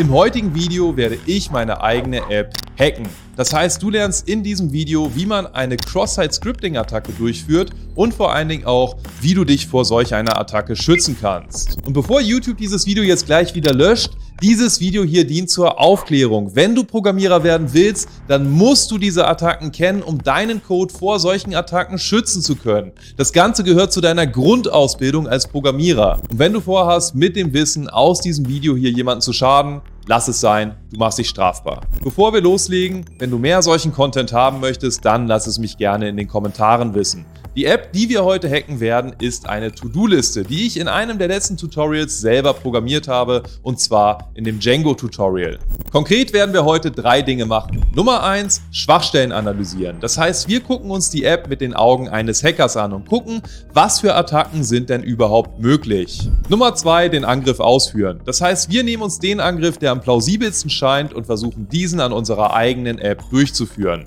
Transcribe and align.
Im 0.00 0.12
heutigen 0.12 0.54
Video 0.54 0.96
werde 0.96 1.18
ich 1.26 1.50
meine 1.50 1.82
eigene 1.82 2.22
App 2.30 2.54
hacken. 2.78 3.06
Das 3.36 3.52
heißt, 3.52 3.82
du 3.82 3.90
lernst 3.90 4.26
in 4.26 4.42
diesem 4.42 4.72
Video, 4.72 5.14
wie 5.14 5.26
man 5.26 5.46
eine 5.48 5.76
Cross-Site-Scripting-Attacke 5.76 7.12
durchführt 7.12 7.72
und 7.94 8.14
vor 8.14 8.32
allen 8.32 8.48
Dingen 8.48 8.64
auch, 8.64 8.96
wie 9.20 9.34
du 9.34 9.44
dich 9.44 9.66
vor 9.66 9.84
solch 9.84 10.14
einer 10.14 10.40
Attacke 10.40 10.74
schützen 10.74 11.18
kannst. 11.20 11.76
Und 11.84 11.92
bevor 11.92 12.22
YouTube 12.22 12.56
dieses 12.56 12.86
Video 12.86 13.04
jetzt 13.04 13.26
gleich 13.26 13.54
wieder 13.54 13.74
löscht, 13.74 14.12
dieses 14.42 14.80
Video 14.80 15.04
hier 15.04 15.26
dient 15.26 15.50
zur 15.50 15.78
Aufklärung. 15.78 16.54
Wenn 16.54 16.74
du 16.74 16.84
Programmierer 16.84 17.44
werden 17.44 17.72
willst, 17.72 18.08
dann 18.26 18.50
musst 18.50 18.90
du 18.90 18.98
diese 18.98 19.26
Attacken 19.26 19.70
kennen, 19.70 20.02
um 20.02 20.22
deinen 20.22 20.62
Code 20.62 20.92
vor 20.92 21.18
solchen 21.18 21.54
Attacken 21.54 21.98
schützen 21.98 22.40
zu 22.40 22.56
können. 22.56 22.92
Das 23.16 23.32
Ganze 23.32 23.64
gehört 23.64 23.92
zu 23.92 24.00
deiner 24.00 24.26
Grundausbildung 24.26 25.28
als 25.28 25.46
Programmierer. 25.46 26.18
Und 26.30 26.38
wenn 26.38 26.52
du 26.52 26.60
vorhast, 26.60 27.14
mit 27.14 27.36
dem 27.36 27.52
Wissen 27.52 27.88
aus 27.88 28.20
diesem 28.20 28.48
Video 28.48 28.76
hier 28.76 28.90
jemanden 28.90 29.20
zu 29.20 29.32
schaden, 29.32 29.82
lass 30.06 30.28
es 30.28 30.40
sein, 30.40 30.74
du 30.90 30.98
machst 30.98 31.18
dich 31.18 31.28
strafbar. 31.28 31.82
Bevor 32.02 32.32
wir 32.32 32.40
loslegen, 32.40 33.04
wenn 33.18 33.30
du 33.30 33.38
mehr 33.38 33.62
solchen 33.62 33.92
Content 33.92 34.32
haben 34.32 34.60
möchtest, 34.60 35.04
dann 35.04 35.26
lass 35.26 35.46
es 35.46 35.58
mich 35.58 35.76
gerne 35.76 36.08
in 36.08 36.16
den 36.16 36.28
Kommentaren 36.28 36.94
wissen. 36.94 37.26
Die 37.60 37.66
App, 37.66 37.92
die 37.92 38.08
wir 38.08 38.24
heute 38.24 38.48
hacken 38.48 38.80
werden, 38.80 39.14
ist 39.20 39.46
eine 39.46 39.70
To-Do-Liste, 39.70 40.44
die 40.44 40.66
ich 40.66 40.78
in 40.78 40.88
einem 40.88 41.18
der 41.18 41.28
letzten 41.28 41.58
Tutorials 41.58 42.18
selber 42.18 42.54
programmiert 42.54 43.06
habe, 43.06 43.42
und 43.62 43.78
zwar 43.78 44.30
in 44.32 44.44
dem 44.44 44.60
Django-Tutorial. 44.60 45.58
Konkret 45.92 46.32
werden 46.32 46.54
wir 46.54 46.64
heute 46.64 46.90
drei 46.90 47.20
Dinge 47.20 47.44
machen. 47.44 47.84
Nummer 47.94 48.22
eins: 48.22 48.62
Schwachstellen 48.72 49.30
analysieren. 49.30 49.98
Das 50.00 50.16
heißt, 50.16 50.48
wir 50.48 50.60
gucken 50.60 50.90
uns 50.90 51.10
die 51.10 51.24
App 51.24 51.48
mit 51.50 51.60
den 51.60 51.74
Augen 51.74 52.08
eines 52.08 52.42
Hackers 52.42 52.78
an 52.78 52.94
und 52.94 53.06
gucken, 53.06 53.42
was 53.74 54.00
für 54.00 54.14
Attacken 54.14 54.64
sind 54.64 54.88
denn 54.88 55.02
überhaupt 55.02 55.60
möglich. 55.60 56.30
Nummer 56.48 56.74
zwei: 56.74 57.10
Den 57.10 57.26
Angriff 57.26 57.60
ausführen. 57.60 58.20
Das 58.24 58.40
heißt, 58.40 58.70
wir 58.70 58.84
nehmen 58.84 59.02
uns 59.02 59.18
den 59.18 59.38
Angriff, 59.38 59.76
der 59.76 59.90
am 59.90 60.00
plausibelsten 60.00 60.70
scheint 60.70 61.12
und 61.12 61.26
versuchen 61.26 61.68
diesen 61.68 62.00
an 62.00 62.14
unserer 62.14 62.54
eigenen 62.54 62.98
App 62.98 63.22
durchzuführen. 63.28 64.06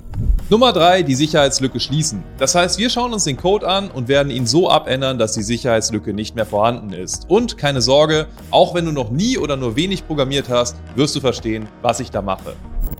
Nummer 0.50 0.72
drei: 0.72 1.02
Die 1.02 1.14
Sicherheitslücke 1.14 1.78
schließen. 1.78 2.24
Das 2.38 2.56
heißt, 2.56 2.78
wir 2.78 2.90
schauen 2.90 3.12
uns 3.12 3.22
den 3.22 3.36
Code 3.44 3.68
an 3.68 3.90
und 3.90 4.08
werden 4.08 4.30
ihn 4.30 4.46
so 4.46 4.70
abändern, 4.70 5.18
dass 5.18 5.34
die 5.34 5.42
Sicherheitslücke 5.42 6.14
nicht 6.14 6.34
mehr 6.34 6.46
vorhanden 6.46 6.94
ist. 6.94 7.28
Und 7.28 7.58
keine 7.58 7.82
Sorge, 7.82 8.26
auch 8.50 8.74
wenn 8.74 8.86
du 8.86 8.92
noch 8.92 9.10
nie 9.10 9.36
oder 9.36 9.58
nur 9.58 9.76
wenig 9.76 10.06
programmiert 10.06 10.48
hast, 10.48 10.76
wirst 10.94 11.14
du 11.14 11.20
verstehen, 11.20 11.68
was 11.82 12.00
ich 12.00 12.10
da 12.10 12.22
mache. 12.22 12.54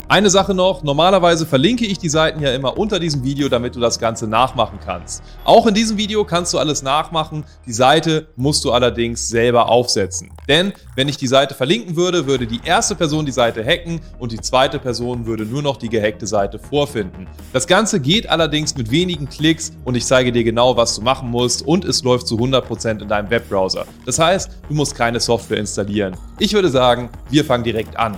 Eine 0.07 0.29
Sache 0.29 0.53
noch, 0.53 0.83
normalerweise 0.83 1.47
verlinke 1.47 1.87
ich 1.87 1.99
die 1.99 2.11
Seiten 2.11 2.43
ja 2.43 2.53
immer 2.55 2.77
unter 2.77 3.01
diesem 3.01 3.25
Video, 3.25 3.49
damit 3.49 3.75
du 3.75 3.81
das 3.81 3.99
Ganze 3.99 4.27
nachmachen 4.27 4.79
kannst. 4.85 5.23
Auch 5.45 5.67
in 5.67 5.73
diesem 5.73 5.97
Video 5.97 6.25
kannst 6.25 6.53
du 6.53 6.59
alles 6.59 6.83
nachmachen, 6.83 7.45
die 7.65 7.73
Seite 7.73 8.29
musst 8.37 8.67
du 8.67 8.73
allerdings 8.73 9.31
selber 9.31 9.71
aufsetzen. 9.71 10.31
Denn 10.47 10.75
wenn 10.95 11.09
ich 11.09 11.17
die 11.17 11.27
Seite 11.27 11.55
verlinken 11.55 11.97
würde, 11.97 12.27
würde 12.27 12.47
die 12.47 12.61
erste 12.65 12.95
Person 12.95 13.25
die 13.25 13.33
Seite 13.33 13.65
hacken 13.65 14.03
und 14.19 14.31
die 14.31 14.41
zweite 14.41 14.79
Person 14.79 15.25
würde 15.25 15.47
nur 15.47 15.63
noch 15.63 15.79
die 15.79 15.89
gehackte 15.89 16.27
Seite 16.27 16.59
vorfinden. 16.59 17.27
Das 17.55 17.67
Ganze 17.67 17.99
geht 17.99 18.29
allerdings 18.29 18.77
mit 18.77 18.91
wenigen 18.91 19.27
Klicks 19.31 19.73
und 19.87 19.95
ich 19.95 20.05
zeige 20.05 20.33
dir 20.33 20.45
genau, 20.45 20.77
was 20.77 20.97
du 20.97 21.01
machen 21.01 21.31
musst 21.31 21.67
und 21.67 21.87
es 21.87 22.03
läuft 22.05 22.27
zu 22.27 22.37
100% 22.37 23.01
in 23.01 23.09
deinem 23.09 23.31
Webbrowser. 23.31 23.87
Das 24.05 24.19
heißt, 24.19 24.51
du 24.69 24.75
musst 24.75 24.95
keine 24.95 25.19
Software 25.19 25.59
installieren. 25.59 26.15
Ich 26.39 26.53
würde 26.53 26.69
sagen, 26.69 27.09
wir 27.31 27.43
fangen 27.43 27.65
direkt 27.65 27.97
an. 27.97 28.17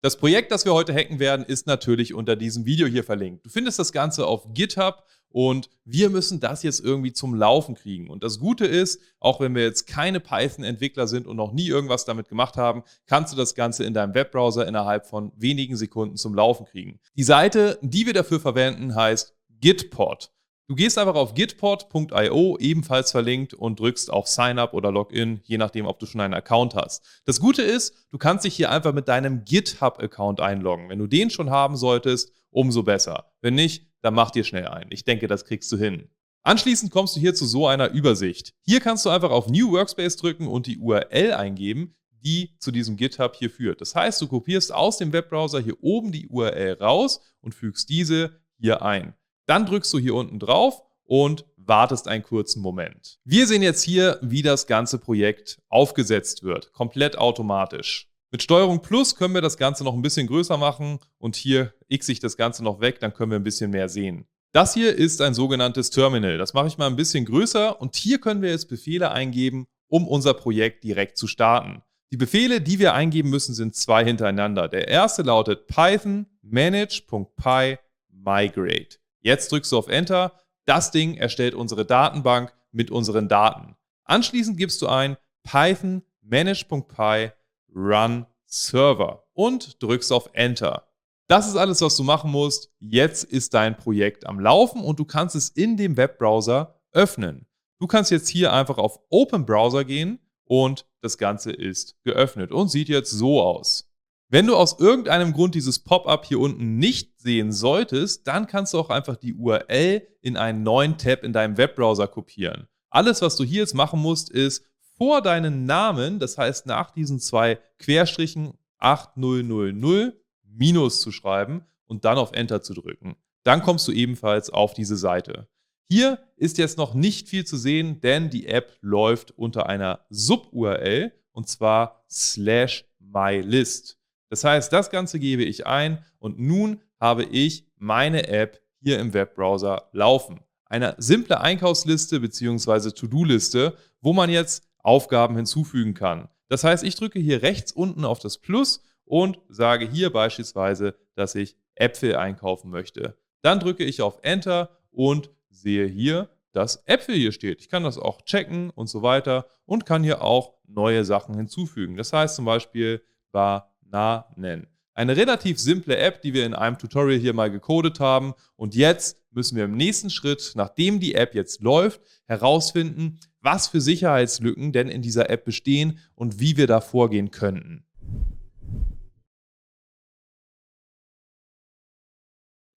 Das 0.00 0.16
Projekt, 0.16 0.52
das 0.52 0.64
wir 0.64 0.74
heute 0.74 0.94
hacken 0.94 1.18
werden, 1.18 1.44
ist 1.44 1.66
natürlich 1.66 2.14
unter 2.14 2.36
diesem 2.36 2.64
Video 2.64 2.86
hier 2.86 3.02
verlinkt. 3.02 3.44
Du 3.44 3.50
findest 3.50 3.80
das 3.80 3.90
Ganze 3.90 4.28
auf 4.28 4.46
GitHub 4.54 5.02
und 5.28 5.70
wir 5.84 6.08
müssen 6.08 6.38
das 6.38 6.62
jetzt 6.62 6.78
irgendwie 6.78 7.12
zum 7.12 7.34
Laufen 7.34 7.74
kriegen. 7.74 8.08
Und 8.08 8.22
das 8.22 8.38
Gute 8.38 8.64
ist, 8.64 9.00
auch 9.18 9.40
wenn 9.40 9.56
wir 9.56 9.64
jetzt 9.64 9.88
keine 9.88 10.20
Python-Entwickler 10.20 11.08
sind 11.08 11.26
und 11.26 11.36
noch 11.36 11.52
nie 11.52 11.66
irgendwas 11.66 12.04
damit 12.04 12.28
gemacht 12.28 12.56
haben, 12.56 12.84
kannst 13.06 13.32
du 13.32 13.36
das 13.36 13.56
Ganze 13.56 13.82
in 13.82 13.92
deinem 13.92 14.14
Webbrowser 14.14 14.68
innerhalb 14.68 15.04
von 15.04 15.32
wenigen 15.36 15.76
Sekunden 15.76 16.16
zum 16.16 16.32
Laufen 16.32 16.66
kriegen. 16.66 17.00
Die 17.16 17.24
Seite, 17.24 17.76
die 17.82 18.06
wir 18.06 18.14
dafür 18.14 18.38
verwenden, 18.38 18.94
heißt 18.94 19.34
Gitpod. 19.60 20.30
Du 20.70 20.74
gehst 20.74 20.98
einfach 20.98 21.14
auf 21.14 21.32
gitpod.io, 21.32 22.58
ebenfalls 22.60 23.10
verlinkt, 23.10 23.54
und 23.54 23.80
drückst 23.80 24.12
auf 24.12 24.28
Sign 24.28 24.58
Up 24.58 24.74
oder 24.74 24.92
Login, 24.92 25.40
je 25.44 25.56
nachdem, 25.56 25.86
ob 25.86 25.98
du 25.98 26.04
schon 26.04 26.20
einen 26.20 26.34
Account 26.34 26.74
hast. 26.74 27.22
Das 27.24 27.40
Gute 27.40 27.62
ist, 27.62 27.94
du 28.10 28.18
kannst 28.18 28.44
dich 28.44 28.54
hier 28.54 28.70
einfach 28.70 28.92
mit 28.92 29.08
deinem 29.08 29.46
GitHub-Account 29.46 30.42
einloggen. 30.42 30.90
Wenn 30.90 30.98
du 30.98 31.06
den 31.06 31.30
schon 31.30 31.48
haben 31.48 31.78
solltest, 31.78 32.32
umso 32.50 32.82
besser. 32.82 33.32
Wenn 33.40 33.54
nicht, 33.54 33.86
dann 34.02 34.12
mach 34.12 34.30
dir 34.30 34.44
schnell 34.44 34.68
ein. 34.68 34.88
Ich 34.90 35.04
denke, 35.04 35.26
das 35.26 35.46
kriegst 35.46 35.72
du 35.72 35.78
hin. 35.78 36.10
Anschließend 36.42 36.92
kommst 36.92 37.16
du 37.16 37.20
hier 37.20 37.34
zu 37.34 37.46
so 37.46 37.66
einer 37.66 37.88
Übersicht. 37.88 38.52
Hier 38.60 38.80
kannst 38.80 39.06
du 39.06 39.08
einfach 39.08 39.30
auf 39.30 39.48
New 39.48 39.72
Workspace 39.72 40.16
drücken 40.16 40.46
und 40.48 40.66
die 40.66 40.76
URL 40.76 41.32
eingeben, 41.32 41.96
die 42.10 42.50
zu 42.58 42.72
diesem 42.72 42.96
GitHub 42.96 43.34
hier 43.36 43.48
führt. 43.48 43.80
Das 43.80 43.94
heißt, 43.94 44.20
du 44.20 44.28
kopierst 44.28 44.74
aus 44.74 44.98
dem 44.98 45.14
Webbrowser 45.14 45.60
hier 45.60 45.82
oben 45.82 46.12
die 46.12 46.28
URL 46.28 46.74
raus 46.74 47.22
und 47.40 47.54
fügst 47.54 47.88
diese 47.88 48.38
hier 48.58 48.82
ein. 48.82 49.14
Dann 49.48 49.64
drückst 49.64 49.92
du 49.94 49.98
hier 49.98 50.14
unten 50.14 50.38
drauf 50.38 50.82
und 51.04 51.46
wartest 51.56 52.06
einen 52.06 52.22
kurzen 52.22 52.60
Moment. 52.60 53.18
Wir 53.24 53.46
sehen 53.46 53.62
jetzt 53.62 53.82
hier, 53.82 54.18
wie 54.20 54.42
das 54.42 54.66
ganze 54.66 54.98
Projekt 54.98 55.58
aufgesetzt 55.70 56.42
wird, 56.42 56.74
komplett 56.74 57.16
automatisch. 57.16 58.10
Mit 58.30 58.42
Steuerung 58.42 58.82
Plus 58.82 59.16
können 59.16 59.32
wir 59.32 59.40
das 59.40 59.56
Ganze 59.56 59.84
noch 59.84 59.94
ein 59.94 60.02
bisschen 60.02 60.26
größer 60.26 60.58
machen 60.58 60.98
und 61.16 61.34
hier 61.34 61.72
x 61.88 62.10
ich 62.10 62.20
das 62.20 62.36
Ganze 62.36 62.62
noch 62.62 62.80
weg, 62.80 63.00
dann 63.00 63.14
können 63.14 63.30
wir 63.30 63.38
ein 63.38 63.44
bisschen 63.44 63.70
mehr 63.70 63.88
sehen. 63.88 64.26
Das 64.52 64.74
hier 64.74 64.94
ist 64.94 65.22
ein 65.22 65.32
sogenanntes 65.32 65.88
Terminal. 65.88 66.36
Das 66.36 66.52
mache 66.52 66.66
ich 66.66 66.76
mal 66.76 66.86
ein 66.86 66.96
bisschen 66.96 67.24
größer 67.24 67.80
und 67.80 67.96
hier 67.96 68.18
können 68.20 68.42
wir 68.42 68.50
jetzt 68.50 68.68
Befehle 68.68 69.10
eingeben, 69.12 69.66
um 69.88 70.06
unser 70.06 70.34
Projekt 70.34 70.84
direkt 70.84 71.16
zu 71.16 71.26
starten. 71.26 71.82
Die 72.12 72.18
Befehle, 72.18 72.60
die 72.60 72.78
wir 72.78 72.92
eingeben 72.92 73.30
müssen, 73.30 73.54
sind 73.54 73.74
zwei 73.74 74.04
hintereinander. 74.04 74.68
Der 74.68 74.88
erste 74.88 75.22
lautet 75.22 75.66
python 75.68 76.26
manage.py 76.42 77.78
migrate. 78.10 78.98
Jetzt 79.28 79.52
drückst 79.52 79.72
du 79.72 79.76
auf 79.76 79.88
Enter. 79.88 80.32
Das 80.64 80.90
Ding 80.90 81.14
erstellt 81.14 81.54
unsere 81.54 81.84
Datenbank 81.84 82.54
mit 82.72 82.90
unseren 82.90 83.28
Daten. 83.28 83.76
Anschließend 84.04 84.56
gibst 84.56 84.80
du 84.80 84.86
ein 84.86 85.18
python 85.42 86.02
manage.py 86.22 87.32
run 87.76 88.24
server 88.46 89.24
und 89.34 89.82
drückst 89.82 90.14
auf 90.14 90.30
Enter. 90.32 90.88
Das 91.26 91.46
ist 91.46 91.56
alles, 91.56 91.82
was 91.82 91.94
du 91.94 92.04
machen 92.04 92.30
musst. 92.30 92.72
Jetzt 92.80 93.24
ist 93.24 93.52
dein 93.52 93.76
Projekt 93.76 94.26
am 94.26 94.40
Laufen 94.40 94.80
und 94.80 94.98
du 94.98 95.04
kannst 95.04 95.36
es 95.36 95.50
in 95.50 95.76
dem 95.76 95.98
Webbrowser 95.98 96.80
öffnen. 96.92 97.46
Du 97.80 97.86
kannst 97.86 98.10
jetzt 98.10 98.30
hier 98.30 98.54
einfach 98.54 98.78
auf 98.78 98.98
Open 99.10 99.44
Browser 99.44 99.84
gehen 99.84 100.20
und 100.44 100.86
das 101.02 101.18
Ganze 101.18 101.52
ist 101.52 102.02
geöffnet 102.02 102.50
und 102.50 102.70
sieht 102.70 102.88
jetzt 102.88 103.10
so 103.10 103.42
aus. 103.42 103.87
Wenn 104.30 104.46
du 104.46 104.56
aus 104.56 104.78
irgendeinem 104.78 105.32
Grund 105.32 105.54
dieses 105.54 105.78
Pop-up 105.78 106.26
hier 106.26 106.38
unten 106.38 106.76
nicht 106.76 107.18
sehen 107.18 107.50
solltest, 107.50 108.26
dann 108.26 108.46
kannst 108.46 108.74
du 108.74 108.78
auch 108.78 108.90
einfach 108.90 109.16
die 109.16 109.32
URL 109.32 110.06
in 110.20 110.36
einen 110.36 110.62
neuen 110.62 110.98
Tab 110.98 111.24
in 111.24 111.32
deinem 111.32 111.56
Webbrowser 111.56 112.08
kopieren. 112.08 112.68
Alles, 112.90 113.22
was 113.22 113.36
du 113.36 113.44
hier 113.44 113.60
jetzt 113.60 113.74
machen 113.74 114.00
musst, 114.00 114.28
ist 114.28 114.66
vor 114.98 115.22
deinen 115.22 115.64
Namen, 115.64 116.18
das 116.18 116.36
heißt 116.36 116.66
nach 116.66 116.90
diesen 116.90 117.20
zwei 117.20 117.58
Querstrichen 117.78 118.52
8000 118.78 120.12
minus 120.44 121.00
zu 121.00 121.10
schreiben 121.10 121.64
und 121.86 122.04
dann 122.04 122.18
auf 122.18 122.32
Enter 122.32 122.60
zu 122.60 122.74
drücken. 122.74 123.16
Dann 123.44 123.62
kommst 123.62 123.88
du 123.88 123.92
ebenfalls 123.92 124.50
auf 124.50 124.74
diese 124.74 124.98
Seite. 124.98 125.48
Hier 125.88 126.18
ist 126.36 126.58
jetzt 126.58 126.76
noch 126.76 126.92
nicht 126.92 127.30
viel 127.30 127.46
zu 127.46 127.56
sehen, 127.56 128.00
denn 128.02 128.28
die 128.28 128.46
App 128.46 128.76
läuft 128.82 129.30
unter 129.30 129.70
einer 129.70 130.04
Sub-URL 130.10 131.12
und 131.32 131.48
zwar 131.48 132.04
slash 132.10 132.84
mylist. 132.98 133.97
Das 134.28 134.44
heißt, 134.44 134.72
das 134.72 134.90
Ganze 134.90 135.18
gebe 135.18 135.42
ich 135.44 135.66
ein 135.66 136.04
und 136.18 136.38
nun 136.38 136.80
habe 137.00 137.24
ich 137.24 137.66
meine 137.76 138.28
App 138.28 138.60
hier 138.80 138.98
im 138.98 139.14
Webbrowser 139.14 139.88
laufen. 139.92 140.40
Eine 140.66 140.94
simple 140.98 141.40
Einkaufsliste 141.40 142.20
bzw. 142.20 142.90
To-Do-Liste, 142.90 143.74
wo 144.00 144.12
man 144.12 144.30
jetzt 144.30 144.68
Aufgaben 144.78 145.36
hinzufügen 145.36 145.94
kann. 145.94 146.28
Das 146.48 146.64
heißt, 146.64 146.84
ich 146.84 146.94
drücke 146.94 147.18
hier 147.18 147.42
rechts 147.42 147.72
unten 147.72 148.04
auf 148.04 148.18
das 148.18 148.38
Plus 148.38 148.82
und 149.04 149.38
sage 149.48 149.88
hier 149.88 150.12
beispielsweise, 150.12 150.94
dass 151.14 151.34
ich 151.34 151.56
Äpfel 151.74 152.16
einkaufen 152.16 152.70
möchte. 152.70 153.16
Dann 153.42 153.60
drücke 153.60 153.84
ich 153.84 154.02
auf 154.02 154.18
Enter 154.22 154.70
und 154.90 155.30
sehe 155.48 155.86
hier, 155.86 156.28
dass 156.52 156.82
Äpfel 156.86 157.14
hier 157.14 157.32
steht. 157.32 157.60
Ich 157.60 157.68
kann 157.68 157.84
das 157.84 157.98
auch 157.98 158.22
checken 158.22 158.70
und 158.70 158.88
so 158.88 159.02
weiter 159.02 159.46
und 159.64 159.86
kann 159.86 160.02
hier 160.02 160.22
auch 160.22 160.54
neue 160.66 161.04
Sachen 161.04 161.36
hinzufügen. 161.36 161.96
Das 161.96 162.12
heißt 162.12 162.36
zum 162.36 162.44
Beispiel 162.44 163.02
war 163.32 163.72
Namen. 163.90 164.66
Eine 164.94 165.16
relativ 165.16 165.60
simple 165.60 165.96
App, 165.96 166.22
die 166.22 166.34
wir 166.34 166.44
in 166.44 166.54
einem 166.54 166.76
Tutorial 166.76 167.20
hier 167.20 167.32
mal 167.32 167.50
gecodet 167.50 168.00
haben. 168.00 168.34
Und 168.56 168.74
jetzt 168.74 169.16
müssen 169.30 169.56
wir 169.56 169.64
im 169.64 169.76
nächsten 169.76 170.10
Schritt, 170.10 170.52
nachdem 170.56 170.98
die 170.98 171.14
App 171.14 171.34
jetzt 171.34 171.60
läuft, 171.60 172.00
herausfinden, 172.26 173.20
was 173.40 173.68
für 173.68 173.80
Sicherheitslücken 173.80 174.72
denn 174.72 174.88
in 174.88 175.00
dieser 175.00 175.30
App 175.30 175.44
bestehen 175.44 176.00
und 176.14 176.40
wie 176.40 176.56
wir 176.56 176.66
da 176.66 176.80
vorgehen 176.80 177.30
könnten. 177.30 177.84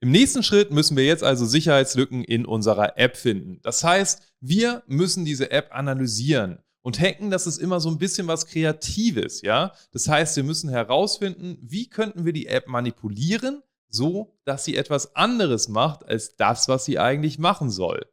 Im 0.03 0.09
nächsten 0.09 0.41
Schritt 0.41 0.71
müssen 0.71 0.97
wir 0.97 1.05
jetzt 1.05 1.23
also 1.23 1.45
Sicherheitslücken 1.45 2.23
in 2.23 2.45
unserer 2.45 2.97
App 2.97 3.17
finden. 3.17 3.59
Das 3.61 3.83
heißt, 3.83 4.33
wir 4.39 4.81
müssen 4.87 5.25
diese 5.25 5.51
App 5.51 5.69
analysieren. 5.75 6.57
Und 6.81 6.99
Hacken, 6.99 7.29
das 7.29 7.45
ist 7.45 7.57
immer 7.57 7.79
so 7.79 7.89
ein 7.89 7.99
bisschen 7.99 8.27
was 8.27 8.47
Kreatives, 8.47 9.41
ja. 9.41 9.73
Das 9.91 10.07
heißt, 10.07 10.35
wir 10.35 10.43
müssen 10.43 10.69
herausfinden, 10.69 11.57
wie 11.61 11.87
könnten 11.87 12.25
wir 12.25 12.33
die 12.33 12.47
App 12.47 12.67
manipulieren, 12.67 13.61
so 13.87 14.33
dass 14.45 14.65
sie 14.65 14.75
etwas 14.75 15.15
anderes 15.15 15.67
macht 15.67 16.05
als 16.05 16.35
das, 16.35 16.67
was 16.67 16.85
sie 16.85 16.97
eigentlich 16.97 17.37
machen 17.37 17.69
soll. 17.69 18.05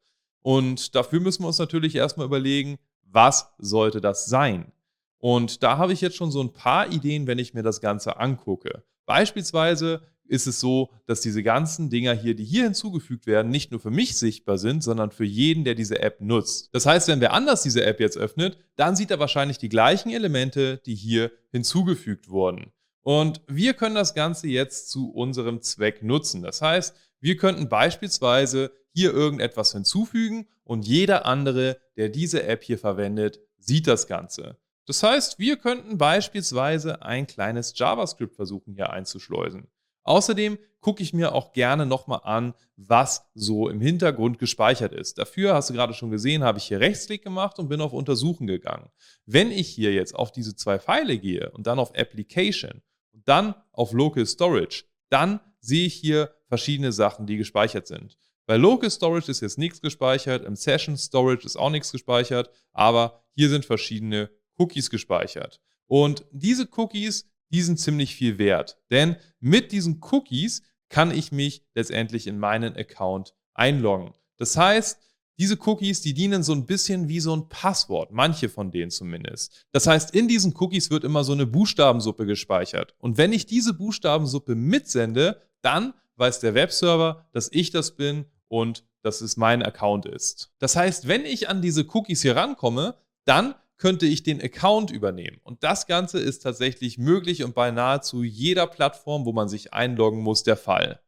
Und 0.43 0.94
dafür 0.94 1.20
müssen 1.20 1.43
wir 1.43 1.49
uns 1.49 1.59
natürlich 1.59 1.94
erstmal 1.94 2.26
überlegen, 2.26 2.79
was 3.05 3.55
sollte 3.59 4.00
das 4.00 4.26
sein? 4.26 4.73
Und 5.19 5.62
da 5.62 5.79
habe 5.79 5.93
ich 5.93 6.00
jetzt 6.00 6.17
schon 6.17 6.31
so 6.31 6.43
ein 6.43 6.53
paar 6.53 6.93
Ideen, 6.93 7.26
wenn 7.26 7.38
ich 7.38 7.55
mir 7.55 7.62
das 7.62 7.81
Ganze 7.81 8.19
angucke. 8.19 8.85
Beispielsweise 9.06 10.03
ist 10.29 10.47
es 10.47 10.61
so, 10.61 10.91
dass 11.07 11.21
diese 11.21 11.43
ganzen 11.43 11.91
Dinger 11.91 12.13
hier, 12.13 12.35
die 12.35 12.45
hier 12.45 12.65
hinzugefügt 12.65 13.27
werden, 13.27 13.51
nicht 13.51 13.71
nur 13.71 13.81
für 13.81 13.91
mich 13.91 14.17
sichtbar 14.17 14.59
sind, 14.59 14.83
sondern 14.83 15.11
für 15.11 15.25
jeden, 15.25 15.65
der 15.65 15.75
diese 15.75 16.01
App 16.01 16.21
nutzt. 16.21 16.69
Das 16.73 16.87
heißt, 16.87 17.09
wenn 17.09 17.21
wer 17.21 17.33
anders 17.33 17.63
diese 17.63 17.85
App 17.85 18.01
jetzt 18.01 18.17
öffnet, 18.17 18.59
dann 18.77 18.97
sieht 18.97 19.11
er 19.11 19.19
wahrscheinlich 19.19 19.59
die 19.59 19.69
gleichen 19.69 20.11
Elemente, 20.11 20.81
die 20.87 20.95
hier 20.95 21.31
hinzugefügt 21.51 22.29
wurden. 22.29 22.73
Und 23.03 23.41
wir 23.47 23.75
können 23.75 23.95
das 23.95 24.15
Ganze 24.15 24.49
jetzt 24.49 24.91
zu 24.91 25.11
unserem 25.11 25.63
Zweck 25.63 26.03
nutzen. 26.03 26.43
Das 26.43 26.61
heißt, 26.61 26.95
wir 27.21 27.37
könnten 27.37 27.69
beispielsweise 27.69 28.71
hier 28.93 29.13
irgendetwas 29.13 29.73
hinzufügen 29.73 30.47
und 30.65 30.87
jeder 30.87 31.25
andere, 31.25 31.79
der 31.97 32.11
diese 32.11 32.43
App 32.43 32.63
hier 32.63 32.79
verwendet, 32.79 33.41
sieht 33.59 33.87
das 33.87 34.07
Ganze. 34.07 34.59
Das 34.87 35.03
heißt, 35.03 35.39
wir 35.39 35.57
könnten 35.57 35.99
beispielsweise 35.99 37.03
ein 37.03 37.27
kleines 37.27 37.73
JavaScript 37.77 38.37
versuchen 38.37 38.75
hier 38.75 38.91
einzuschleusen. 38.91 39.69
Außerdem 40.08 40.58
gucke 40.81 41.02
ich 41.02 41.12
mir 41.12 41.34
auch 41.34 41.52
gerne 41.52 41.84
nochmal 41.84 42.20
an, 42.25 42.55
was 42.76 43.28
so 43.34 43.69
im 43.69 43.78
Hintergrund 43.78 44.38
gespeichert 44.38 44.94
ist. 44.94 45.19
Dafür, 45.19 45.52
hast 45.52 45.69
du 45.69 45.75
gerade 45.75 45.93
schon 45.93 46.10
gesehen, 46.10 46.44
habe 46.44 46.56
ich 46.56 46.64
hier 46.64 46.81
Rechtsklick 46.81 47.22
gemacht 47.22 47.58
und 47.58 47.69
bin 47.69 47.82
auf 47.82 47.93
Untersuchen 47.93 48.46
gegangen. 48.46 48.88
Wenn 49.26 49.50
ich 49.50 49.69
hier 49.69 49.93
jetzt 49.93 50.14
auf 50.14 50.32
diese 50.32 50.56
zwei 50.56 50.78
Pfeile 50.78 51.19
gehe 51.19 51.50
und 51.50 51.66
dann 51.66 51.78
auf 51.78 51.94
Application 51.94 52.81
und 53.12 53.28
dann 53.28 53.55
auf 53.72 53.93
Local 53.93 54.25
Storage, 54.25 54.84
dann 55.10 55.40
sehe 55.60 55.87
ich 55.87 55.94
hier 55.94 56.34
verschiedene 56.46 56.93
Sachen, 56.93 57.26
die 57.26 57.37
gespeichert 57.37 57.87
sind. 57.87 58.16
Bei 58.46 58.56
Local 58.56 58.90
Storage 58.90 59.31
ist 59.31 59.43
jetzt 59.43 59.58
nichts 59.58 59.82
gespeichert, 59.82 60.43
im 60.46 60.56
Session 60.56 60.96
Storage 60.96 61.44
ist 61.44 61.56
auch 61.56 61.69
nichts 61.69 61.93
gespeichert, 61.93 62.50
aber 62.72 63.22
hier 63.34 63.50
sind 63.50 63.66
verschiedene 63.66 64.31
Cookies 64.56 64.88
gespeichert. 64.88 65.60
Und 65.87 66.25
diese 66.32 66.66
Cookies 66.76 67.28
die 67.50 67.62
sind 67.62 67.79
ziemlich 67.79 68.15
viel 68.15 68.39
wert. 68.39 68.79
Denn 68.91 69.17
mit 69.41 69.73
diesen 69.73 70.00
Cookies 70.11 70.62
kann 70.89 71.11
ich 71.11 71.33
mich 71.33 71.62
letztendlich 71.75 72.27
in 72.27 72.39
meinen 72.39 72.77
Account 72.77 73.35
einloggen. 73.55 74.15
Das 74.37 74.56
heißt, 74.56 74.99
diese 75.39 75.56
Cookies, 75.67 76.00
die 76.00 76.15
dienen 76.15 76.43
so 76.43 76.53
ein 76.53 76.67
bisschen 76.67 77.09
wie 77.09 77.21
so 77.21 77.35
ein 77.35 77.49
Passwort, 77.49 78.11
manche 78.11 78.49
von 78.49 78.73
denen 78.73 78.91
zumindest. 78.91 79.67
Das 79.71 79.87
heißt, 79.87 80.12
in 80.15 80.27
diesen 80.27 80.55
Cookies 80.56 80.91
wird 80.91 81.05
immer 81.05 81.23
so 81.23 81.33
eine 81.33 81.47
Buchstabensuppe 81.47 82.27
gespeichert. 82.27 82.95
Und 82.99 83.19
wenn 83.19 83.33
ich 83.33 83.47
diese 83.47 83.75
Buchstabensuppe 83.75 84.56
mitsende, 84.56 85.41
dann 85.62 85.94
weiß 86.17 86.41
der 86.41 86.55
Webserver, 86.55 87.29
dass 87.33 87.49
ich 87.53 87.71
das 87.71 87.94
bin 87.94 88.25
und 88.49 88.85
dass 89.03 89.21
es 89.21 89.37
mein 89.37 89.62
Account 89.62 90.06
ist. 90.06 90.53
Das 90.59 90.75
heißt, 90.75 91.06
wenn 91.06 91.25
ich 91.25 91.49
an 91.49 91.62
diese 91.62 91.87
Cookies 91.94 92.23
hier 92.23 92.35
rankomme, 92.35 92.97
dann 93.25 93.55
könnte 93.79 94.07
ich 94.07 94.23
den 94.23 94.43
Account 94.43 94.91
übernehmen. 94.91 95.39
Und 95.43 95.63
das 95.65 95.87
Ganze 95.87 96.19
ist 96.19 96.43
tatsächlich 96.43 96.99
möglich 96.99 97.45
und 97.45 97.55
bei 97.55 97.71
nahezu 97.71 98.23
jeder 98.23 98.67
Plattform, 98.67 99.25
wo 99.25 99.33
man 99.33 99.49
sich 99.49 99.73
einloggen 99.73 100.21
muss, 100.21 100.43
der 100.43 100.57
Fall. 100.57 101.01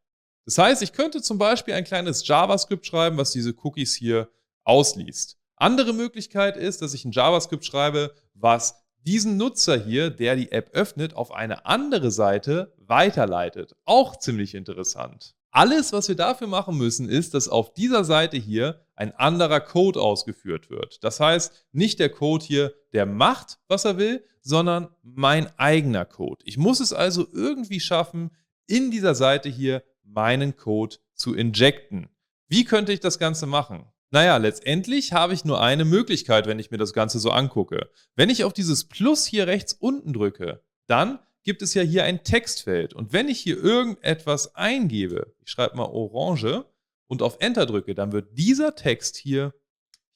Das 0.44 0.56
heißt, 0.56 0.82
ich 0.82 0.92
könnte 0.92 1.20
zum 1.20 1.38
Beispiel 1.38 1.74
ein 1.74 1.84
kleines 1.84 2.26
JavaScript 2.26 2.86
schreiben, 2.86 3.18
was 3.18 3.32
diese 3.32 3.54
Cookies 3.62 3.94
hier 3.94 4.30
ausliest. 4.64 5.36
Andere 5.56 5.92
Möglichkeit 5.92 6.56
ist, 6.56 6.80
dass 6.80 6.94
ich 6.94 7.04
ein 7.04 7.12
JavaScript 7.12 7.64
schreibe, 7.64 8.14
was 8.34 8.82
diesen 9.06 9.36
Nutzer 9.36 9.76
hier, 9.76 10.10
der 10.10 10.36
die 10.36 10.52
App 10.52 10.70
öffnet, 10.72 11.14
auf 11.14 11.32
eine 11.32 11.66
andere 11.66 12.10
Seite 12.10 12.74
weiterleitet. 12.78 13.74
Auch 13.84 14.16
ziemlich 14.16 14.54
interessant. 14.54 15.34
Alles, 15.52 15.92
was 15.92 16.08
wir 16.08 16.14
dafür 16.14 16.46
machen 16.46 16.76
müssen, 16.76 17.08
ist, 17.08 17.34
dass 17.34 17.48
auf 17.48 17.74
dieser 17.74 18.04
Seite 18.04 18.36
hier 18.36 18.86
ein 18.94 19.12
anderer 19.12 19.60
Code 19.60 20.00
ausgeführt 20.00 20.70
wird. 20.70 21.02
Das 21.02 21.18
heißt, 21.18 21.66
nicht 21.72 21.98
der 21.98 22.10
Code 22.10 22.44
hier, 22.44 22.74
der 22.92 23.06
macht, 23.06 23.58
was 23.66 23.84
er 23.84 23.98
will, 23.98 24.24
sondern 24.42 24.88
mein 25.02 25.50
eigener 25.58 26.04
Code. 26.04 26.44
Ich 26.44 26.56
muss 26.56 26.80
es 26.80 26.92
also 26.92 27.26
irgendwie 27.32 27.80
schaffen, 27.80 28.30
in 28.66 28.90
dieser 28.90 29.14
Seite 29.14 29.48
hier 29.48 29.82
meinen 30.04 30.56
Code 30.56 30.96
zu 31.14 31.34
injecten. 31.34 32.08
Wie 32.48 32.64
könnte 32.64 32.92
ich 32.92 33.00
das 33.00 33.18
Ganze 33.18 33.46
machen? 33.46 33.86
Naja, 34.12 34.36
letztendlich 34.36 35.12
habe 35.12 35.34
ich 35.34 35.44
nur 35.44 35.60
eine 35.60 35.84
Möglichkeit, 35.84 36.46
wenn 36.46 36.58
ich 36.58 36.70
mir 36.70 36.78
das 36.78 36.92
Ganze 36.92 37.18
so 37.18 37.30
angucke. 37.30 37.90
Wenn 38.16 38.30
ich 38.30 38.44
auf 38.44 38.52
dieses 38.52 38.84
Plus 38.84 39.24
hier 39.24 39.46
rechts 39.46 39.72
unten 39.72 40.12
drücke, 40.12 40.62
dann 40.86 41.20
gibt 41.50 41.62
es 41.62 41.74
ja 41.74 41.82
hier 41.82 42.04
ein 42.04 42.22
Textfeld. 42.22 42.94
Und 42.94 43.12
wenn 43.12 43.26
ich 43.26 43.40
hier 43.40 43.56
irgendetwas 43.56 44.54
eingebe, 44.54 45.34
ich 45.44 45.50
schreibe 45.50 45.76
mal 45.76 45.86
Orange 45.86 46.64
und 47.08 47.22
auf 47.22 47.38
Enter 47.40 47.66
drücke, 47.66 47.96
dann 47.96 48.12
wird 48.12 48.38
dieser 48.38 48.76
Text 48.76 49.16
hier, 49.16 49.52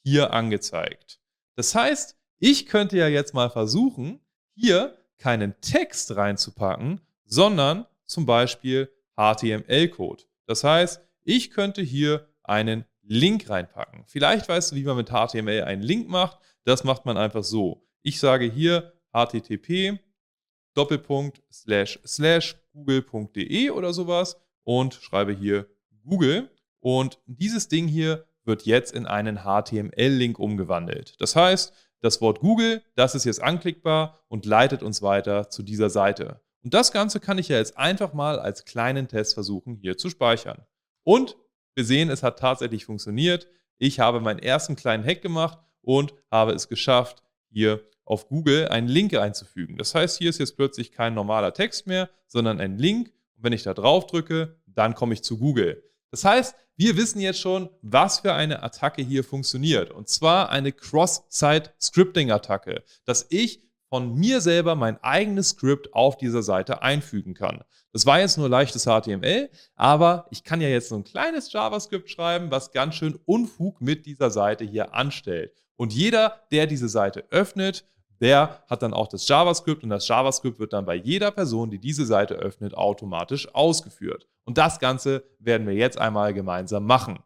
hier 0.05 0.33
angezeigt. 0.33 1.19
Das 1.57 1.75
heißt, 1.75 2.17
ich 2.39 2.67
könnte 2.67 2.97
ja 2.97 3.09
jetzt 3.09 3.35
mal 3.35 3.51
versuchen, 3.51 4.21
hier 4.55 4.97
keinen 5.19 5.61
Text 5.61 6.15
reinzupacken, 6.15 7.01
sondern 7.25 7.85
zum 8.07 8.27
Beispiel 8.27 8.93
HTML-Code. 9.17 10.23
Das 10.47 10.63
heißt, 10.63 11.01
ich 11.25 11.51
könnte 11.51 11.83
hier 11.83 12.29
einen 12.45 12.85
Link 13.03 13.51
reinpacken. 13.51 14.05
Vielleicht 14.07 14.49
weißt 14.49 14.71
du, 14.71 14.77
wie 14.77 14.85
man 14.85 14.99
mit 14.99 15.11
HTML 15.11 15.65
einen 15.65 15.83
Link 15.83 16.09
macht. 16.09 16.39
Das 16.63 16.85
macht 16.85 17.07
man 17.07 17.17
einfach 17.17 17.43
so. 17.43 17.89
Ich 18.03 18.21
sage 18.21 18.45
hier 18.45 18.93
http 19.13 19.99
Doppelpunkt 20.75 21.43
slash 21.53 21.99
slash 22.07 22.57
google.de 22.73 23.71
oder 23.71 23.93
sowas 23.93 24.37
und 24.65 24.95
schreibe 24.95 25.33
hier 25.33 25.67
Google. 26.05 26.51
Und 26.81 27.19
dieses 27.27 27.69
Ding 27.69 27.89
hier 27.89 28.27
wird 28.45 28.67
jetzt 28.67 28.93
in 28.93 29.07
einen 29.07 29.39
HTML-Link 29.39 30.39
umgewandelt. 30.39 31.21
Das 31.21 31.35
heißt, 31.35 31.73
das 32.01 32.21
Wort 32.21 32.41
Google, 32.41 32.83
das 32.97 33.15
ist 33.15 33.25
jetzt 33.25 33.43
anklickbar 33.43 34.21
und 34.29 34.45
leitet 34.45 34.83
uns 34.83 35.01
weiter 35.01 35.49
zu 35.49 35.63
dieser 35.63 35.89
Seite. 35.89 36.41
Und 36.63 36.75
das 36.75 36.93
Ganze 36.93 37.21
kann 37.21 37.39
ich 37.39 37.49
ja 37.49 37.57
jetzt 37.57 37.79
einfach 37.79 38.13
mal 38.13 38.39
als 38.39 38.65
kleinen 38.65 39.09
Test 39.09 39.35
versuchen, 39.35 39.77
hier 39.77 39.97
zu 39.97 40.11
speichern. 40.11 40.67
Und 41.03 41.37
wir 41.75 41.85
sehen, 41.85 42.11
es 42.11 42.23
hat 42.23 42.39
tatsächlich 42.39 42.85
funktioniert. 42.85 43.49
Ich 43.79 44.01
habe 44.01 44.21
meinen 44.21 44.39
ersten 44.39 44.77
kleinen 44.77 45.05
Hack 45.05 45.23
gemacht 45.23 45.59
und 45.81 46.15
habe 46.31 46.53
es 46.53 46.69
geschafft, 46.69 47.23
hier 47.51 47.85
auf 48.05 48.29
Google 48.29 48.69
einen 48.69 48.89
Link 48.89 49.15
einzufügen. 49.15 49.77
Das 49.77 49.95
heißt, 49.95 50.19
hier 50.19 50.31
ist 50.31 50.39
jetzt 50.39 50.57
plötzlich 50.57 50.93
kein 50.93 51.15
normaler 51.15 51.55
Text 51.55 51.87
mehr, 51.87 52.11
sondern 52.27 52.61
ein 52.61 52.79
Link. 52.79 53.13
Und 53.37 53.45
wenn 53.45 53.53
ich 53.53 53.63
da 53.63 53.75
drauf 53.75 54.07
drücke, 54.07 54.57
dann 54.67 54.95
komme 54.95 55.15
ich 55.15 55.23
zu 55.23 55.39
Google. 55.39 55.83
Das 56.11 56.25
heißt, 56.25 56.55
wir 56.77 56.97
wissen 56.97 57.21
jetzt 57.21 57.41
schon, 57.41 57.71
was 57.83 58.21
für 58.21 58.35
eine 58.35 58.63
Attacke 58.63 59.03
hier 59.03 59.25
funktioniert. 59.25 59.91
Und 59.91 60.09
zwar 60.09 60.51
eine 60.51 60.73
Cross-Site-Scripting-Attacke, 60.73 62.85
dass 63.05 63.27
ich 63.31 63.65
von 63.89 64.15
mir 64.15 64.41
selber 64.41 64.75
mein 64.75 65.03
eigenes 65.05 65.51
Skript 65.51 65.95
auf 65.95 66.17
dieser 66.17 66.43
Seite 66.43 66.83
einfügen 66.83 67.35
kann. 67.35 67.63
Das 67.93 68.07
war 68.07 68.19
jetzt 68.19 68.39
nur 68.39 68.49
leichtes 68.49 68.87
HTML, 68.87 69.51
aber 69.77 70.27
ich 70.31 70.43
kann 70.43 70.61
ja 70.61 70.67
jetzt 70.69 70.89
so 70.89 70.97
ein 70.97 71.05
kleines 71.05 71.53
JavaScript 71.53 72.11
schreiben, 72.11 72.51
was 72.51 72.73
ganz 72.73 72.97
schön 72.97 73.21
Unfug 73.25 73.81
mit 73.81 74.05
dieser 74.07 74.33
Seite 74.33 74.65
hier 74.65 74.95
anstellt. 74.95 75.53
Und 75.77 75.93
jeder, 75.93 76.41
der 76.51 76.67
diese 76.67 76.89
Seite 76.89 77.25
öffnet, 77.31 77.85
der 78.21 78.63
hat 78.69 78.83
dann 78.83 78.95
auch 78.95 79.09
das 79.09 79.27
JavaScript 79.29 79.83
und 79.83 79.91
das 79.91 80.09
JavaScript 80.09 80.59
wird 80.59 80.73
dann 80.73 80.85
bei 80.85 80.95
jeder 80.95 81.31
Person, 81.31 81.71
die 81.71 81.79
diese 81.79 82.07
Seite 82.07 82.35
öffnet, 82.35 82.75
automatisch 82.75 83.53
ausgeführt. 83.55 84.27
Und 84.45 84.59
das 84.59 84.79
Ganze 84.79 85.25
werden 85.39 85.67
wir 85.67 85.75
jetzt 85.75 85.99
einmal 85.99 86.35
gemeinsam 86.35 86.85
machen. 86.85 87.19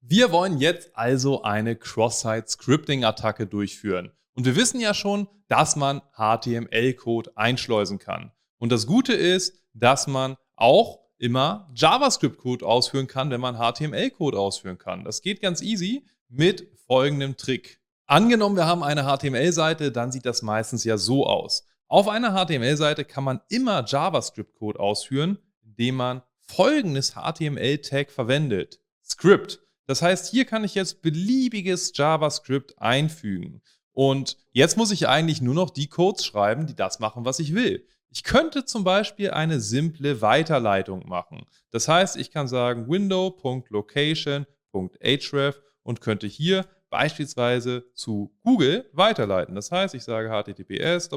Wir 0.00 0.30
wollen 0.30 0.58
jetzt 0.58 0.96
also 0.96 1.42
eine 1.42 1.74
Cross-Site-Scripting-Attacke 1.74 3.46
durchführen. 3.46 4.12
Und 4.34 4.44
wir 4.44 4.54
wissen 4.54 4.78
ja 4.80 4.94
schon, 4.94 5.26
dass 5.48 5.74
man 5.74 6.00
HTML-Code 6.16 7.32
einschleusen 7.36 7.98
kann. 7.98 8.30
Und 8.58 8.70
das 8.70 8.86
Gute 8.86 9.14
ist, 9.14 9.64
dass 9.72 10.06
man 10.06 10.36
auch 10.54 11.05
immer 11.18 11.70
JavaScript-Code 11.74 12.64
ausführen 12.64 13.06
kann, 13.06 13.30
wenn 13.30 13.40
man 13.40 13.56
HTML-Code 13.56 14.38
ausführen 14.38 14.78
kann. 14.78 15.04
Das 15.04 15.22
geht 15.22 15.40
ganz 15.40 15.62
easy 15.62 16.04
mit 16.28 16.68
folgendem 16.86 17.36
Trick. 17.36 17.80
Angenommen, 18.06 18.56
wir 18.56 18.66
haben 18.66 18.82
eine 18.82 19.04
HTML-Seite, 19.04 19.90
dann 19.90 20.12
sieht 20.12 20.26
das 20.26 20.42
meistens 20.42 20.84
ja 20.84 20.96
so 20.98 21.26
aus. 21.26 21.66
Auf 21.88 22.08
einer 22.08 22.32
HTML-Seite 22.32 23.04
kann 23.04 23.24
man 23.24 23.40
immer 23.48 23.84
JavaScript-Code 23.84 24.78
ausführen, 24.78 25.38
indem 25.64 25.96
man 25.96 26.22
folgendes 26.40 27.14
HTML-Tag 27.14 28.10
verwendet. 28.10 28.80
Script. 29.04 29.60
Das 29.86 30.02
heißt, 30.02 30.30
hier 30.30 30.44
kann 30.44 30.64
ich 30.64 30.74
jetzt 30.74 31.02
beliebiges 31.02 31.92
JavaScript 31.94 32.78
einfügen. 32.78 33.62
Und 33.92 34.36
jetzt 34.52 34.76
muss 34.76 34.90
ich 34.90 35.08
eigentlich 35.08 35.40
nur 35.40 35.54
noch 35.54 35.70
die 35.70 35.88
Codes 35.88 36.26
schreiben, 36.26 36.66
die 36.66 36.74
das 36.74 36.98
machen, 36.98 37.24
was 37.24 37.38
ich 37.38 37.54
will. 37.54 37.86
Ich 38.16 38.22
könnte 38.22 38.64
zum 38.64 38.82
Beispiel 38.82 39.32
eine 39.32 39.60
simple 39.60 40.22
Weiterleitung 40.22 41.06
machen. 41.06 41.44
Das 41.70 41.86
heißt, 41.86 42.16
ich 42.16 42.30
kann 42.30 42.48
sagen 42.48 42.88
window.location.href 42.88 45.62
und 45.82 46.00
könnte 46.00 46.26
hier 46.26 46.64
beispielsweise 46.88 47.92
zu 47.92 48.34
Google 48.42 48.88
weiterleiten. 48.94 49.54
Das 49.54 49.70
heißt, 49.70 49.94
ich 49.94 50.02
sage 50.02 50.30
https 50.30 51.10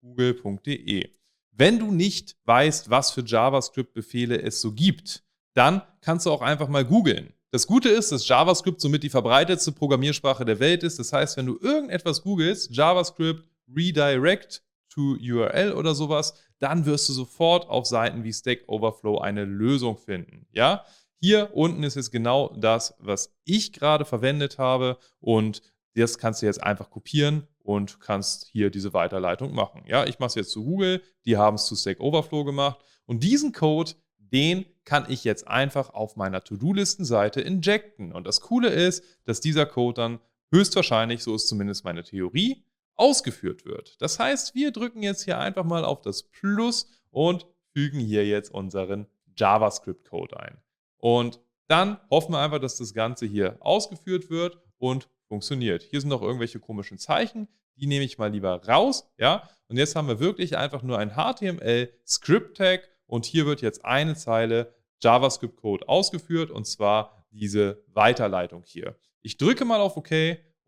google.de. 0.00 1.08
Wenn 1.52 1.78
du 1.78 1.92
nicht 1.92 2.36
weißt, 2.46 2.90
was 2.90 3.12
für 3.12 3.22
JavaScript-Befehle 3.24 4.42
es 4.42 4.60
so 4.60 4.72
gibt, 4.72 5.22
dann 5.54 5.82
kannst 6.00 6.26
du 6.26 6.32
auch 6.32 6.42
einfach 6.42 6.66
mal 6.66 6.84
googeln. 6.84 7.32
Das 7.52 7.64
Gute 7.64 7.90
ist, 7.90 8.10
dass 8.10 8.26
JavaScript 8.26 8.80
somit 8.80 9.04
die 9.04 9.08
verbreitetste 9.08 9.70
Programmiersprache 9.70 10.44
der 10.44 10.58
Welt 10.58 10.82
ist. 10.82 10.98
Das 10.98 11.12
heißt, 11.12 11.36
wenn 11.36 11.46
du 11.46 11.60
irgendetwas 11.60 12.22
googelst, 12.22 12.74
JavaScript 12.74 13.48
Redirect 13.72 14.64
to 14.98 15.16
URL 15.20 15.72
oder 15.72 15.94
sowas, 15.94 16.34
dann 16.58 16.84
wirst 16.84 17.08
du 17.08 17.12
sofort 17.12 17.68
auf 17.68 17.86
Seiten 17.86 18.24
wie 18.24 18.32
Stack 18.32 18.64
Overflow 18.66 19.18
eine 19.18 19.44
Lösung 19.44 19.96
finden. 19.96 20.46
Ja, 20.50 20.84
hier 21.20 21.50
unten 21.54 21.84
ist 21.84 21.94
jetzt 21.94 22.10
genau 22.10 22.54
das, 22.58 22.94
was 22.98 23.32
ich 23.44 23.72
gerade 23.72 24.04
verwendet 24.04 24.58
habe 24.58 24.98
und 25.20 25.62
das 25.94 26.18
kannst 26.18 26.42
du 26.42 26.46
jetzt 26.46 26.62
einfach 26.62 26.90
kopieren 26.90 27.46
und 27.62 28.00
kannst 28.00 28.46
hier 28.46 28.70
diese 28.70 28.92
Weiterleitung 28.92 29.54
machen. 29.54 29.84
Ja, 29.86 30.04
ich 30.04 30.18
mache 30.18 30.28
es 30.28 30.34
jetzt 30.34 30.50
zu 30.50 30.64
Google, 30.64 31.00
die 31.24 31.36
haben 31.36 31.54
es 31.54 31.66
zu 31.66 31.76
Stack 31.76 32.00
Overflow 32.00 32.44
gemacht 32.44 32.80
und 33.06 33.22
diesen 33.22 33.52
Code, 33.52 33.92
den 34.18 34.66
kann 34.84 35.06
ich 35.08 35.22
jetzt 35.22 35.46
einfach 35.46 35.90
auf 35.90 36.16
meiner 36.16 36.42
To-Do-Listen-Seite 36.42 37.40
injecten. 37.40 38.12
Und 38.12 38.26
das 38.26 38.40
Coole 38.40 38.68
ist, 38.68 39.04
dass 39.24 39.40
dieser 39.40 39.64
Code 39.64 39.94
dann 40.00 40.18
höchstwahrscheinlich, 40.50 41.22
so 41.22 41.34
ist 41.34 41.46
zumindest 41.46 41.84
meine 41.84 42.02
Theorie, 42.02 42.64
ausgeführt 42.98 43.64
wird. 43.64 44.00
Das 44.02 44.18
heißt, 44.18 44.54
wir 44.54 44.72
drücken 44.72 45.02
jetzt 45.02 45.24
hier 45.24 45.38
einfach 45.38 45.64
mal 45.64 45.84
auf 45.84 46.02
das 46.02 46.24
Plus 46.24 46.90
und 47.10 47.46
fügen 47.72 48.00
hier 48.00 48.26
jetzt 48.26 48.52
unseren 48.52 49.06
JavaScript-Code 49.36 50.38
ein. 50.38 50.58
Und 50.98 51.40
dann 51.68 51.98
hoffen 52.10 52.32
wir 52.32 52.40
einfach, 52.40 52.58
dass 52.58 52.76
das 52.76 52.92
Ganze 52.92 53.26
hier 53.26 53.56
ausgeführt 53.60 54.30
wird 54.30 54.58
und 54.78 55.08
funktioniert. 55.28 55.82
Hier 55.82 56.00
sind 56.00 56.08
noch 56.10 56.22
irgendwelche 56.22 56.58
komischen 56.58 56.98
Zeichen, 56.98 57.48
die 57.76 57.86
nehme 57.86 58.04
ich 58.04 58.18
mal 58.18 58.32
lieber 58.32 58.64
raus, 58.66 59.08
ja. 59.18 59.48
Und 59.68 59.76
jetzt 59.76 59.94
haben 59.94 60.08
wir 60.08 60.18
wirklich 60.18 60.56
einfach 60.56 60.82
nur 60.82 60.98
ein 60.98 61.12
HTML 61.12 61.92
Script 62.06 62.56
Tag 62.56 62.88
und 63.06 63.26
hier 63.26 63.46
wird 63.46 63.60
jetzt 63.60 63.84
eine 63.84 64.16
Zeile 64.16 64.74
JavaScript 65.00 65.56
Code 65.56 65.88
ausgeführt 65.88 66.50
und 66.50 66.66
zwar 66.66 67.26
diese 67.30 67.84
Weiterleitung 67.92 68.64
hier. 68.66 68.96
Ich 69.22 69.36
drücke 69.36 69.64
mal 69.64 69.80
auf 69.80 69.96
OK 69.96 70.10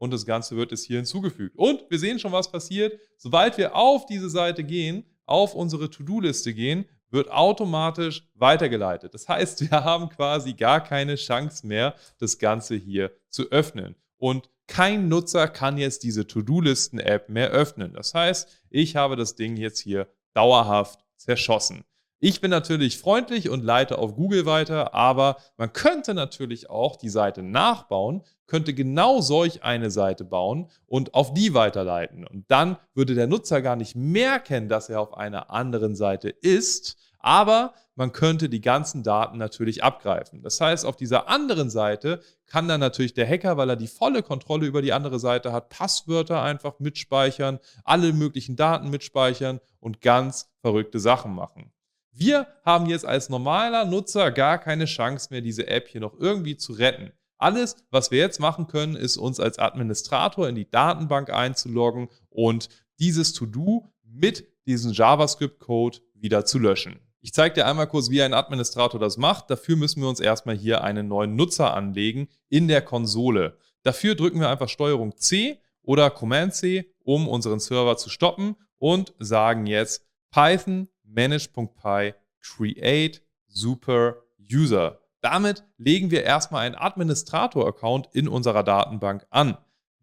und 0.00 0.12
das 0.12 0.24
Ganze 0.24 0.56
wird 0.56 0.70
jetzt 0.70 0.86
hier 0.86 0.96
hinzugefügt. 0.96 1.56
Und 1.58 1.84
wir 1.90 1.98
sehen 1.98 2.18
schon, 2.18 2.32
was 2.32 2.50
passiert. 2.50 2.98
Sobald 3.18 3.58
wir 3.58 3.76
auf 3.76 4.06
diese 4.06 4.30
Seite 4.30 4.64
gehen, 4.64 5.04
auf 5.26 5.54
unsere 5.54 5.90
To-Do-Liste 5.90 6.54
gehen, 6.54 6.86
wird 7.10 7.30
automatisch 7.30 8.26
weitergeleitet. 8.34 9.12
Das 9.12 9.28
heißt, 9.28 9.60
wir 9.60 9.70
haben 9.84 10.08
quasi 10.08 10.54
gar 10.54 10.82
keine 10.82 11.16
Chance 11.16 11.66
mehr, 11.66 11.94
das 12.18 12.38
Ganze 12.38 12.76
hier 12.76 13.12
zu 13.28 13.50
öffnen. 13.50 13.94
Und 14.16 14.48
kein 14.66 15.08
Nutzer 15.08 15.48
kann 15.48 15.76
jetzt 15.76 16.02
diese 16.02 16.26
To-Do-Listen-App 16.26 17.28
mehr 17.28 17.50
öffnen. 17.50 17.92
Das 17.92 18.14
heißt, 18.14 18.48
ich 18.70 18.96
habe 18.96 19.16
das 19.16 19.34
Ding 19.34 19.58
jetzt 19.58 19.80
hier 19.80 20.08
dauerhaft 20.32 21.04
zerschossen. 21.16 21.84
Ich 22.22 22.40
bin 22.40 22.50
natürlich 22.50 22.98
freundlich 22.98 23.48
und 23.50 23.64
leite 23.64 23.98
auf 23.98 24.14
Google 24.14 24.44
weiter, 24.46 24.94
aber 24.94 25.36
man 25.56 25.72
könnte 25.72 26.12
natürlich 26.12 26.68
auch 26.68 26.96
die 26.96 27.08
Seite 27.08 27.42
nachbauen, 27.42 28.22
könnte 28.50 28.74
genau 28.74 29.20
solch 29.20 29.62
eine 29.62 29.92
Seite 29.92 30.24
bauen 30.24 30.68
und 30.86 31.14
auf 31.14 31.32
die 31.32 31.54
weiterleiten. 31.54 32.26
Und 32.26 32.50
dann 32.50 32.78
würde 32.94 33.14
der 33.14 33.28
Nutzer 33.28 33.62
gar 33.62 33.76
nicht 33.76 33.94
merken, 33.94 34.68
dass 34.68 34.88
er 34.88 35.00
auf 35.00 35.16
einer 35.16 35.50
anderen 35.50 35.94
Seite 35.94 36.30
ist, 36.30 36.96
aber 37.20 37.74
man 37.94 38.10
könnte 38.10 38.48
die 38.48 38.60
ganzen 38.60 39.04
Daten 39.04 39.38
natürlich 39.38 39.84
abgreifen. 39.84 40.42
Das 40.42 40.60
heißt, 40.60 40.84
auf 40.84 40.96
dieser 40.96 41.28
anderen 41.28 41.70
Seite 41.70 42.22
kann 42.46 42.66
dann 42.66 42.80
natürlich 42.80 43.14
der 43.14 43.28
Hacker, 43.28 43.56
weil 43.56 43.70
er 43.70 43.76
die 43.76 43.86
volle 43.86 44.24
Kontrolle 44.24 44.66
über 44.66 44.82
die 44.82 44.92
andere 44.92 45.20
Seite 45.20 45.52
hat, 45.52 45.68
Passwörter 45.68 46.42
einfach 46.42 46.80
mitspeichern, 46.80 47.60
alle 47.84 48.12
möglichen 48.12 48.56
Daten 48.56 48.90
mitspeichern 48.90 49.60
und 49.78 50.00
ganz 50.00 50.50
verrückte 50.60 50.98
Sachen 50.98 51.32
machen. 51.36 51.70
Wir 52.10 52.48
haben 52.64 52.86
jetzt 52.86 53.06
als 53.06 53.28
normaler 53.28 53.84
Nutzer 53.84 54.32
gar 54.32 54.58
keine 54.58 54.86
Chance 54.86 55.28
mehr, 55.30 55.40
diese 55.40 55.68
App 55.68 55.86
hier 55.86 56.00
noch 56.00 56.18
irgendwie 56.18 56.56
zu 56.56 56.72
retten. 56.72 57.12
Alles, 57.40 57.76
was 57.90 58.10
wir 58.10 58.18
jetzt 58.18 58.38
machen 58.38 58.66
können, 58.66 58.96
ist 58.96 59.16
uns 59.16 59.40
als 59.40 59.58
Administrator 59.58 60.46
in 60.46 60.54
die 60.54 60.70
Datenbank 60.70 61.30
einzuloggen 61.30 62.08
und 62.28 62.68
dieses 62.98 63.32
To-Do 63.32 63.90
mit 64.04 64.46
diesem 64.66 64.92
JavaScript-Code 64.92 66.00
wieder 66.14 66.44
zu 66.44 66.58
löschen. 66.58 67.00
Ich 67.22 67.32
zeige 67.32 67.54
dir 67.54 67.66
einmal 67.66 67.86
kurz, 67.86 68.10
wie 68.10 68.20
ein 68.20 68.34
Administrator 68.34 69.00
das 69.00 69.16
macht. 69.16 69.48
Dafür 69.48 69.76
müssen 69.76 70.02
wir 70.02 70.08
uns 70.10 70.20
erstmal 70.20 70.54
hier 70.54 70.84
einen 70.84 71.08
neuen 71.08 71.34
Nutzer 71.34 71.72
anlegen 71.74 72.28
in 72.50 72.68
der 72.68 72.82
Konsole. 72.82 73.56
Dafür 73.84 74.14
drücken 74.14 74.40
wir 74.40 74.50
einfach 74.50 74.68
STRG 74.68 75.16
C 75.16 75.58
oder 75.80 76.10
Command 76.10 76.54
C, 76.54 76.92
um 77.02 77.26
unseren 77.26 77.58
Server 77.58 77.96
zu 77.96 78.10
stoppen 78.10 78.56
und 78.76 79.14
sagen 79.18 79.66
jetzt 79.66 80.06
Python 80.30 80.88
manage.py 81.04 82.12
create 82.38 83.22
super 83.48 84.16
user. 84.52 85.00
Damit 85.20 85.64
legen 85.76 86.10
wir 86.10 86.24
erstmal 86.24 86.66
einen 86.66 86.76
Administrator-Account 86.76 88.08
in 88.12 88.28
unserer 88.28 88.62
Datenbank 88.62 89.26
an. 89.30 89.58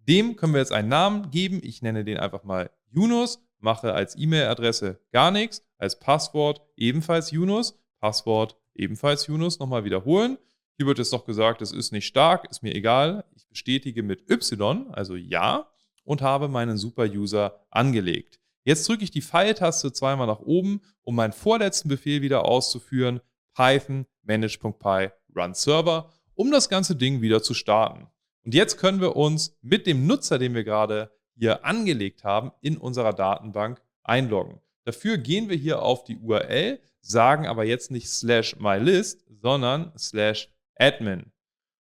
Dem 0.08 0.36
können 0.36 0.54
wir 0.54 0.60
jetzt 0.60 0.72
einen 0.72 0.90
Namen 0.90 1.32
geben. 1.32 1.60
Ich 1.64 1.82
nenne 1.82 2.06
den 2.06 2.18
einfach 2.18 2.44
mal 2.44 2.70
Yunus 2.92 3.40
mache 3.60 3.94
als 3.94 4.16
E-Mail-Adresse 4.18 5.00
gar 5.12 5.32
nichts, 5.32 5.64
als 5.78 6.00
Passwort 6.00 6.62
ebenfalls 6.76 7.32
Yunus, 7.32 7.80
Passwort 8.00 8.58
ebenfalls 8.76 9.28
Yunus, 9.28 9.60
nochmal 9.60 9.84
wiederholen. 9.84 10.38
Hier 10.76 10.86
wird 10.86 11.00
jetzt 11.00 11.12
noch 11.12 11.26
gesagt, 11.26 11.62
es 11.62 11.72
ist 11.72 11.92
nicht 11.92 12.06
stark, 12.06 12.50
ist 12.50 12.62
mir 12.62 12.76
egal. 12.76 13.26
Ich 13.36 13.48
bestätige 13.48 14.04
mit 14.04 14.30
Y, 14.30 14.88
also 14.92 15.16
Ja, 15.16 15.72
und 16.04 16.22
habe 16.22 16.48
meinen 16.48 16.78
Super-User 16.78 17.66
angelegt. 17.72 18.40
Jetzt 18.64 18.88
drücke 18.88 19.04
ich 19.04 19.12
die 19.12 19.22
Pfeiltaste 19.22 19.92
zweimal 19.92 20.28
nach 20.28 20.40
oben, 20.40 20.82
um 21.04 21.16
meinen 21.16 21.34
vorletzten 21.34 21.90
Befehl 21.90 22.22
wieder 22.22 22.46
auszuführen, 22.46 23.22
python 23.56 24.06
manage.py 24.28 25.10
run 25.36 25.54
server, 25.54 26.10
um 26.36 26.52
das 26.52 26.70
ganze 26.70 26.96
Ding 26.96 27.22
wieder 27.22 27.42
zu 27.42 27.54
starten. 27.54 28.08
Und 28.46 28.54
jetzt 28.54 28.78
können 28.78 29.02
wir 29.02 29.16
uns 29.16 29.58
mit 29.62 29.88
dem 29.88 30.08
Nutzer, 30.08 30.38
den 30.38 30.54
wir 30.54 30.64
gerade 30.64 31.12
hier 31.36 31.66
angelegt 31.66 32.24
haben, 32.24 32.52
in 32.62 32.78
unserer 32.78 33.14
Datenbank 33.14 33.82
einloggen. 34.04 34.62
Dafür 34.86 35.18
gehen 35.18 35.50
wir 35.50 35.58
hier 35.58 35.82
auf 35.82 36.04
die 36.04 36.18
URL, 36.18 36.80
sagen 37.02 37.46
aber 37.46 37.66
jetzt 37.66 37.92
nicht 37.92 38.10
slash 38.10 38.56
mylist, 38.58 39.26
sondern 39.30 39.92
slash 39.98 40.50
admin. 40.76 41.32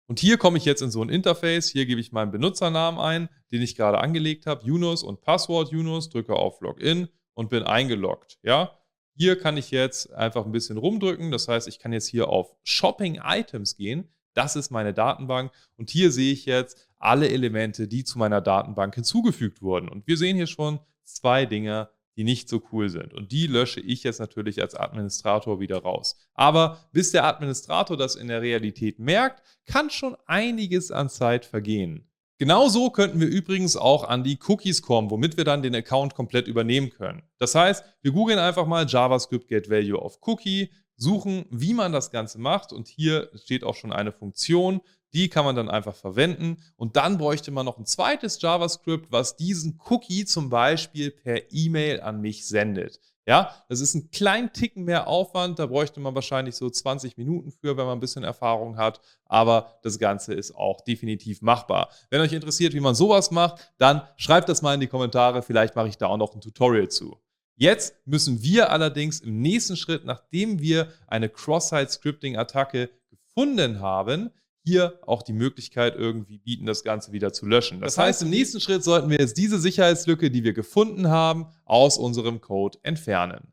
Und 0.07 0.21
hier 0.21 0.39
komme 0.39 0.59
ich 0.59 0.65
jetzt 0.65 0.83
in 0.83 0.91
so 0.91 1.03
ein 1.03 1.09
Interface. 1.09 1.69
Hier 1.69 1.87
gebe 1.87 2.01
ich 2.01 2.13
meinen 2.13 2.31
Benutzernamen 2.31 3.01
ein, 3.01 3.29
den 3.53 3.63
ich 3.63 3.77
gerade 3.77 3.99
angelegt 3.99 4.47
habe, 4.47 4.65
Yunus 4.67 5.03
und 5.03 5.21
Passwort 5.21 5.71
Yunus, 5.71 6.11
drücke 6.11 6.35
auf 6.35 6.61
Login 6.61 7.09
und 7.35 7.51
bin 7.51 7.63
eingeloggt. 7.63 8.39
Ja, 8.43 8.79
hier 9.17 9.39
kann 9.39 9.57
ich 9.57 9.71
jetzt 9.71 10.13
einfach 10.13 10.45
ein 10.45 10.53
bisschen 10.53 10.77
rumdrücken. 10.77 11.31
Das 11.31 11.49
heißt, 11.49 11.69
ich 11.69 11.79
kann 11.79 11.93
jetzt 11.93 12.09
hier 12.09 12.29
auf 12.29 12.55
Shopping 12.63 13.21
Items 13.25 13.77
gehen. 13.77 14.09
Das 14.35 14.57
ist 14.57 14.71
meine 14.71 14.93
Datenbank. 14.93 15.53
Und 15.77 15.91
hier 15.91 16.11
sehe 16.11 16.33
ich 16.33 16.47
jetzt 16.47 16.89
alle 16.99 17.29
Elemente, 17.29 17.87
die 17.87 18.05
zu 18.05 18.19
meiner 18.19 18.41
Datenbank 18.41 18.95
hinzugefügt 18.95 19.63
wurden. 19.63 19.89
Und 19.89 20.07
wir 20.07 20.17
sehen 20.17 20.37
hier 20.37 20.47
schon 20.47 20.81
zwei 21.05 21.47
Dinge, 21.47 21.91
die 22.17 22.25
nicht 22.25 22.49
so 22.49 22.63
cool 22.73 22.89
sind. 22.89 23.13
Und 23.13 23.33
die 23.33 23.47
lösche 23.47 23.81
ich 23.81 24.05
jetzt 24.05 24.21
natürlich 24.21 24.61
als 24.61 24.75
Administrator 24.75 25.61
wieder 25.61 25.79
raus. 25.79 26.17
Aber 26.35 26.79
bis 26.93 27.13
der 27.13 27.25
Administrator 27.25 27.97
das 27.97 28.17
in 28.17 28.29
der 28.29 28.43
Realität 28.43 28.99
merkt, 28.99 29.43
kann 29.67 29.91
schon 29.91 30.17
einiges 30.27 30.91
an 30.91 31.09
Zeit 31.09 31.45
vergehen. 31.45 32.09
Genauso 32.39 32.91
könnten 32.91 33.21
wir 33.21 33.29
übrigens 33.29 33.77
auch 33.77 34.03
an 34.05 34.25
die 34.25 34.39
Cookies 34.49 34.83
kommen, 34.83 35.11
womit 35.11 35.37
wir 35.37 35.45
dann 35.45 35.63
den 35.63 35.75
Account 35.75 36.15
komplett 36.15 36.49
übernehmen 36.49 36.91
können. 36.91 37.23
Das 37.39 37.55
heißt, 37.55 37.85
wir 38.03 38.11
googeln 38.11 38.41
einfach 38.41 38.67
mal 38.67 38.87
JavaScript 38.89 39.47
Get 39.47 39.71
Value 39.71 40.01
of 40.01 40.19
Cookie, 40.23 40.71
suchen, 40.97 41.47
wie 41.51 41.75
man 41.75 41.93
das 41.93 42.11
Ganze 42.11 42.41
macht 42.41 42.73
und 42.73 42.89
hier 42.89 43.31
steht 43.35 43.65
auch 43.65 43.75
schon 43.75 43.93
eine 43.93 44.13
Funktion, 44.13 44.81
die 45.13 45.29
kann 45.29 45.45
man 45.45 45.55
dann 45.55 45.71
einfach 45.71 45.95
verwenden 45.95 46.57
und 46.77 46.97
dann 46.97 47.19
bräuchte 47.19 47.51
man 47.51 47.67
noch 47.67 47.79
ein 47.79 47.87
zweites 47.87 48.41
JavaScript, 48.41 49.13
was 49.13 49.37
diesen 49.37 49.81
Cookie 49.89 50.25
zum 50.25 50.51
Beispiel 50.51 51.11
per 51.11 51.53
E-Mail 51.53 52.01
an 52.01 52.21
mich 52.21 52.49
sendet. 52.49 53.01
Ja, 53.27 53.55
das 53.71 53.81
ist 53.81 53.95
ein 53.95 54.11
kleinen 54.11 54.53
Ticken 54.53 54.85
mehr 54.85 55.07
Aufwand, 55.07 55.59
da 55.59 55.65
bräuchte 55.65 55.99
man 55.99 56.15
wahrscheinlich 56.15 56.57
so 56.57 56.69
20 56.69 57.17
Minuten 57.17 57.51
für, 57.51 57.77
wenn 57.77 57.87
man 57.87 57.97
ein 57.97 58.01
bisschen 58.01 58.23
Erfahrung 58.23 58.77
hat, 58.77 59.01
aber 59.25 59.79
das 59.83 59.99
Ganze 59.99 60.35
ist 60.35 60.55
auch 60.55 60.83
definitiv 60.83 61.41
machbar. 61.41 61.89
Wenn 62.11 62.21
euch 62.21 62.35
interessiert, 62.35 62.75
wie 62.75 62.81
man 62.81 62.95
sowas 62.95 63.31
macht, 63.31 63.73
dann 63.79 64.03
schreibt 64.17 64.51
das 64.51 64.61
mal 64.61 64.75
in 64.75 64.81
die 64.81 64.89
Kommentare, 64.89 65.43
vielleicht 65.43 65.75
mache 65.75 65.89
ich 65.89 65.97
da 65.97 66.09
auch 66.09 66.19
noch 66.19 66.35
ein 66.35 66.43
Tutorial 66.43 66.89
zu. 66.89 67.19
Jetzt 67.57 67.95
müssen 68.05 68.43
wir 68.43 68.71
allerdings 68.71 69.21
im 69.21 69.41
nächsten 69.41 69.77
Schritt, 69.77 70.05
nachdem 70.05 70.59
wir 70.61 70.89
eine 71.07 71.31
Cross-Site-Scripting-Attacke 71.31 72.91
gefunden 73.11 73.81
haben, 73.81 74.33
hier 74.65 74.99
auch 75.07 75.23
die 75.23 75.35
Möglichkeit 75.35 75.95
irgendwie 75.95 76.39
bieten, 76.39 76.65
das 76.65 76.85
Ganze 76.85 77.13
wieder 77.13 77.33
zu 77.33 77.47
löschen. 77.47 77.81
Das, 77.81 77.95
das 77.95 78.05
heißt, 78.05 78.23
im 78.23 78.31
nächsten 78.31 78.61
Schritt 78.61 78.83
sollten 78.83 79.11
wir 79.11 79.19
jetzt 79.19 79.37
diese 79.37 79.59
Sicherheitslücke, 79.59 80.31
die 80.31 80.43
wir 80.43 80.55
gefunden 80.55 81.09
haben, 81.09 81.47
aus 81.65 81.99
unserem 81.99 82.41
Code 82.41 82.79
entfernen. 82.83 83.53